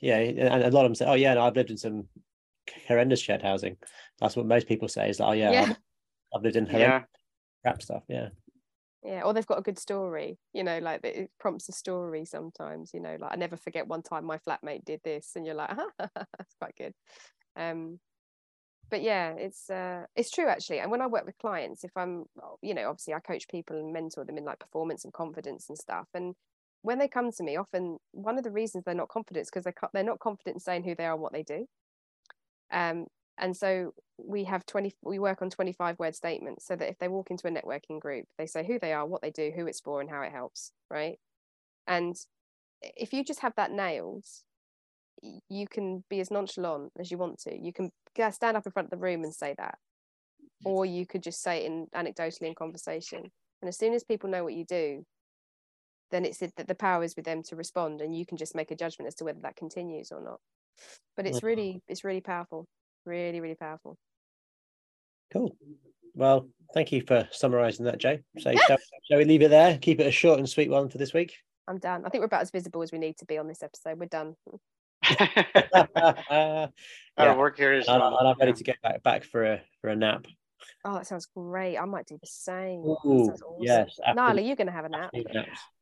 yeah, 0.00 0.16
and 0.18 0.62
a 0.64 0.70
lot 0.70 0.84
of 0.84 0.90
them 0.90 0.94
say, 0.94 1.06
oh 1.06 1.14
yeah, 1.14 1.34
no, 1.34 1.42
I've 1.42 1.56
lived 1.56 1.70
in 1.70 1.76
some 1.76 2.08
horrendous 2.86 3.20
shared 3.20 3.42
housing. 3.42 3.76
That's 4.20 4.36
what 4.36 4.46
most 4.46 4.66
people 4.66 4.88
say 4.88 5.08
is 5.10 5.18
that 5.18 5.26
oh 5.26 5.32
yeah, 5.32 5.52
Yeah. 5.52 5.62
I've, 5.62 5.76
I've 6.34 6.42
lived 6.42 6.56
in 6.56 6.66
horrendous 6.66 7.00
Yeah, 7.00 7.04
crap 7.62 7.82
stuff. 7.82 8.04
Yeah, 8.08 8.30
yeah 9.02 9.22
or 9.22 9.32
they've 9.32 9.46
got 9.46 9.58
a 9.58 9.62
good 9.62 9.78
story 9.78 10.38
you 10.52 10.64
know 10.64 10.78
like 10.78 11.04
it 11.04 11.30
prompts 11.38 11.68
a 11.68 11.72
story 11.72 12.24
sometimes 12.24 12.92
you 12.92 13.00
know 13.00 13.16
like 13.20 13.32
i 13.32 13.36
never 13.36 13.56
forget 13.56 13.86
one 13.86 14.02
time 14.02 14.24
my 14.24 14.38
flatmate 14.38 14.84
did 14.84 15.00
this 15.04 15.32
and 15.36 15.46
you're 15.46 15.54
like 15.54 15.70
that's 15.98 16.54
quite 16.58 16.74
good 16.76 16.94
um 17.56 18.00
but 18.90 19.02
yeah 19.02 19.32
it's 19.32 19.70
uh 19.70 20.04
it's 20.16 20.30
true 20.30 20.48
actually 20.48 20.80
and 20.80 20.90
when 20.90 21.02
i 21.02 21.06
work 21.06 21.26
with 21.26 21.38
clients 21.38 21.84
if 21.84 21.92
i'm 21.96 22.24
you 22.62 22.74
know 22.74 22.88
obviously 22.88 23.14
i 23.14 23.20
coach 23.20 23.48
people 23.48 23.78
and 23.78 23.92
mentor 23.92 24.24
them 24.24 24.38
in 24.38 24.44
like 24.44 24.58
performance 24.58 25.04
and 25.04 25.12
confidence 25.12 25.68
and 25.68 25.78
stuff 25.78 26.08
and 26.14 26.34
when 26.82 26.98
they 26.98 27.08
come 27.08 27.30
to 27.30 27.42
me 27.42 27.56
often 27.56 27.98
one 28.12 28.38
of 28.38 28.44
the 28.44 28.50
reasons 28.50 28.84
they're 28.84 28.94
not 28.94 29.08
confident 29.08 29.42
is 29.42 29.50
because 29.50 29.64
they 29.64 29.72
ca- 29.72 29.90
they're 29.92 30.04
not 30.04 30.20
confident 30.20 30.56
in 30.56 30.60
saying 30.60 30.84
who 30.84 30.94
they 30.94 31.06
are 31.06 31.12
and 31.14 31.22
what 31.22 31.32
they 31.32 31.42
do 31.42 31.66
um 32.70 33.06
and 33.38 33.56
so 33.56 33.92
we 34.18 34.44
have 34.44 34.66
20 34.66 34.94
we 35.02 35.18
work 35.18 35.42
on 35.42 35.50
25 35.50 35.98
word 35.98 36.14
statements 36.14 36.66
so 36.66 36.76
that 36.76 36.88
if 36.88 36.98
they 36.98 37.08
walk 37.08 37.30
into 37.30 37.46
a 37.46 37.50
networking 37.50 38.00
group 38.00 38.26
they 38.36 38.46
say 38.46 38.66
who 38.66 38.78
they 38.78 38.92
are 38.92 39.06
what 39.06 39.22
they 39.22 39.30
do 39.30 39.52
who 39.54 39.66
it's 39.66 39.80
for 39.80 40.00
and 40.00 40.10
how 40.10 40.22
it 40.22 40.32
helps 40.32 40.72
right? 40.90 41.18
And 41.86 42.16
if 42.82 43.12
you 43.12 43.24
just 43.24 43.40
have 43.40 43.54
that 43.56 43.70
nailed 43.70 44.24
you 45.48 45.66
can 45.66 46.04
be 46.08 46.20
as 46.20 46.30
nonchalant 46.30 46.92
as 46.98 47.10
you 47.10 47.18
want 47.18 47.40
to. 47.40 47.56
You 47.56 47.72
can 47.72 47.90
stand 48.30 48.56
up 48.56 48.66
in 48.66 48.72
front 48.72 48.86
of 48.86 48.90
the 48.90 49.04
room 49.04 49.24
and 49.24 49.34
say 49.34 49.54
that. 49.58 49.78
Or 50.64 50.86
you 50.86 51.06
could 51.06 51.24
just 51.24 51.42
say 51.42 51.64
it 51.64 51.66
in 51.66 51.86
anecdotally 51.94 52.42
in 52.42 52.54
conversation. 52.54 53.30
And 53.60 53.68
as 53.68 53.76
soon 53.76 53.94
as 53.94 54.04
people 54.04 54.30
know 54.30 54.44
what 54.44 54.54
you 54.54 54.64
do 54.64 55.04
then 56.10 56.24
it's 56.24 56.38
that 56.38 56.66
the 56.66 56.74
power 56.74 57.04
is 57.04 57.14
with 57.16 57.24
them 57.24 57.42
to 57.42 57.56
respond 57.56 58.00
and 58.00 58.16
you 58.16 58.24
can 58.24 58.38
just 58.38 58.54
make 58.54 58.70
a 58.70 58.76
judgment 58.76 59.06
as 59.06 59.14
to 59.16 59.24
whether 59.24 59.40
that 59.40 59.56
continues 59.56 60.10
or 60.10 60.22
not. 60.22 60.40
But 61.16 61.26
it's 61.26 61.42
really 61.42 61.82
it's 61.88 62.04
really 62.04 62.20
powerful 62.20 62.66
really 63.08 63.40
really 63.40 63.54
powerful 63.56 63.96
cool. 65.32 65.56
Well, 66.14 66.48
thank 66.74 66.90
you 66.90 67.02
for 67.02 67.28
summarising 67.30 67.84
that, 67.84 67.98
Joe. 67.98 68.18
So 68.38 68.52
shall, 68.66 68.78
shall 69.08 69.18
we 69.18 69.24
leave 69.24 69.42
it 69.42 69.50
there? 69.50 69.76
Keep 69.78 70.00
it 70.00 70.06
a 70.06 70.10
short 70.10 70.38
and 70.38 70.48
sweet 70.48 70.70
one 70.70 70.88
for 70.88 70.98
this 70.98 71.12
week. 71.12 71.34
i'm 71.68 71.78
done 71.78 72.02
i 72.04 72.08
think 72.08 72.20
we're 72.22 72.26
about 72.32 72.40
as 72.42 72.50
visible 72.50 72.82
as 72.82 72.90
we 72.92 72.98
need 72.98 73.16
to 73.18 73.26
be 73.26 73.36
on 73.38 73.46
this 73.46 73.62
episode 73.62 73.98
we're 73.98 74.06
done 74.06 74.34
Our 76.30 76.68
Our 77.16 77.36
work 77.38 77.56
here 77.56 77.72
is 77.74 77.86
and, 77.88 78.00
done. 78.00 78.14
I'm 78.26 78.38
ready 78.38 78.52
to 78.52 78.64
get 78.64 78.80
back 78.82 79.02
back 79.02 79.24
for 79.24 79.44
a 79.44 79.60
for 79.80 79.88
a 79.90 79.96
nap. 79.96 80.26
oh 80.84 80.94
that 80.94 81.06
sounds 81.06 81.26
great 81.36 81.76
i 81.76 81.84
might 81.84 82.06
do 82.06 82.16
the 82.20 82.26
same 82.26 82.82
That 82.82 82.96
Ooh, 83.06 83.30
awesome. 83.30 83.56
yes, 83.60 83.98
Nyla, 84.08 84.30
after- 84.30 84.40
you're 84.40 84.56
gonna 84.56 84.72
have 84.72 84.84
a 84.86 84.88
nap. 84.88 85.10
Do 85.12 85.22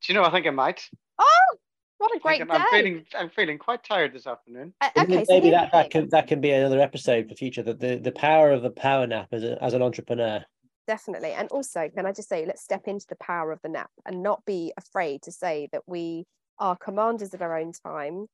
you 0.09 0.15
know? 0.15 0.25
I 0.25 0.31
think 0.31 0.47
I 0.47 0.51
might. 0.51 0.83
oh 1.19 1.57
What 1.99 2.15
a 2.15 2.19
great 2.21 2.41
I'm, 2.43 2.49
day! 2.49 2.55
I'm 2.55 2.67
feeling 2.71 3.05
I'm 3.19 3.31
feeling 3.31 3.59
quite 3.59 3.83
tired 3.85 4.13
this 4.13 4.27
afternoon. 4.27 4.75
Uh, 4.81 4.91
okay, 4.99 5.25
so 5.25 5.33
maybe 5.35 5.51
that, 5.51 5.73
that 5.73 5.91
can 5.91 6.09
that 6.11 6.27
can 6.27 6.41
be 6.41 6.51
another 6.51 6.81
episode 6.81 7.29
for 7.29 7.35
future. 7.35 7.63
That 7.63 7.81
the, 7.81 7.97
the 7.97 8.13
power 8.13 8.51
of 8.53 8.63
the 8.63 8.71
power 8.71 9.07
nap 9.07 9.29
as, 9.33 9.43
a, 9.43 9.63
as 9.63 9.73
an 9.75 9.83
entrepreneur. 9.83 10.45
definitely 10.87 11.33
and 11.33 11.49
also 11.49 11.89
can 11.95 12.07
i 12.07 12.13
just 12.13 12.29
say 12.29 12.47
let's 12.47 12.63
step 12.63 12.83
into 12.87 13.07
the 13.09 13.17
power 13.17 13.51
of 13.51 13.61
the 13.63 13.69
nap 13.69 13.91
and 14.05 14.23
not 14.23 14.45
be 14.45 14.73
afraid 14.77 15.21
to 15.23 15.33
say 15.33 15.69
that 15.73 15.83
we 15.87 16.25
are 16.61 16.77
commanders 16.77 17.35
of 17.35 17.43
our 17.43 17.59
own 17.59 17.73
time 17.73 18.27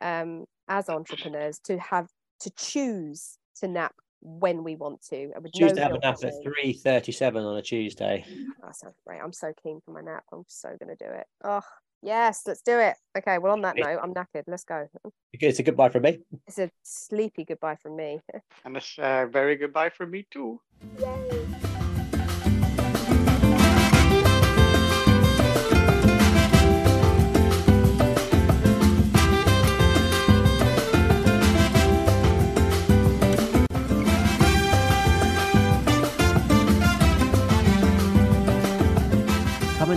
um, 0.00 0.44
as 0.68 0.88
entrepreneurs 0.88 1.58
to 1.60 1.78
have 1.78 2.08
to 2.40 2.50
choose 2.56 3.38
to 3.54 3.68
nap 3.68 3.94
when 4.20 4.64
we 4.64 4.74
want 4.74 5.00
to 5.02 5.30
I 5.36 5.38
would 5.38 5.52
Choose 5.52 5.70
no 5.72 5.76
to 5.76 5.82
have 5.82 5.92
a 5.92 5.98
nap 5.98 6.16
or 6.22 6.26
at 6.26 6.32
shame. 6.32 6.42
three 6.42 6.72
thirty-seven 6.72 7.42
on 7.44 7.56
a 7.56 7.62
Tuesday. 7.62 8.24
that 8.62 8.74
sounds 8.76 8.96
great 9.06 9.20
i'm 9.22 9.32
so 9.32 9.52
keen 9.62 9.80
for 9.84 9.92
my 9.92 10.00
nap 10.00 10.24
i'm 10.32 10.44
so 10.48 10.70
gonna 10.80 10.96
do 10.96 11.06
it 11.06 11.26
oh 11.44 11.60
yes 12.02 12.42
let's 12.46 12.62
do 12.62 12.78
it. 12.78 12.96
Okay 13.16 13.38
well 13.38 13.52
on 13.52 13.62
that 13.62 13.76
note 13.76 13.98
i'm 14.02 14.14
knackered. 14.14 14.44
Let's 14.46 14.64
go. 14.64 14.88
It's 15.32 15.58
a 15.58 15.62
goodbye 15.62 15.88
from 15.88 16.02
me. 16.02 16.20
it's 16.46 16.58
a 16.58 16.70
sleepy 16.82 17.44
goodbye 17.44 17.76
from 17.76 17.96
me. 17.96 18.20
And 18.64 18.76
a 18.76 19.02
uh, 19.02 19.26
very 19.26 19.56
goodbye 19.56 19.90
from 19.90 20.10
me 20.10 20.26
too. 20.30 20.60
Come 20.98 21.71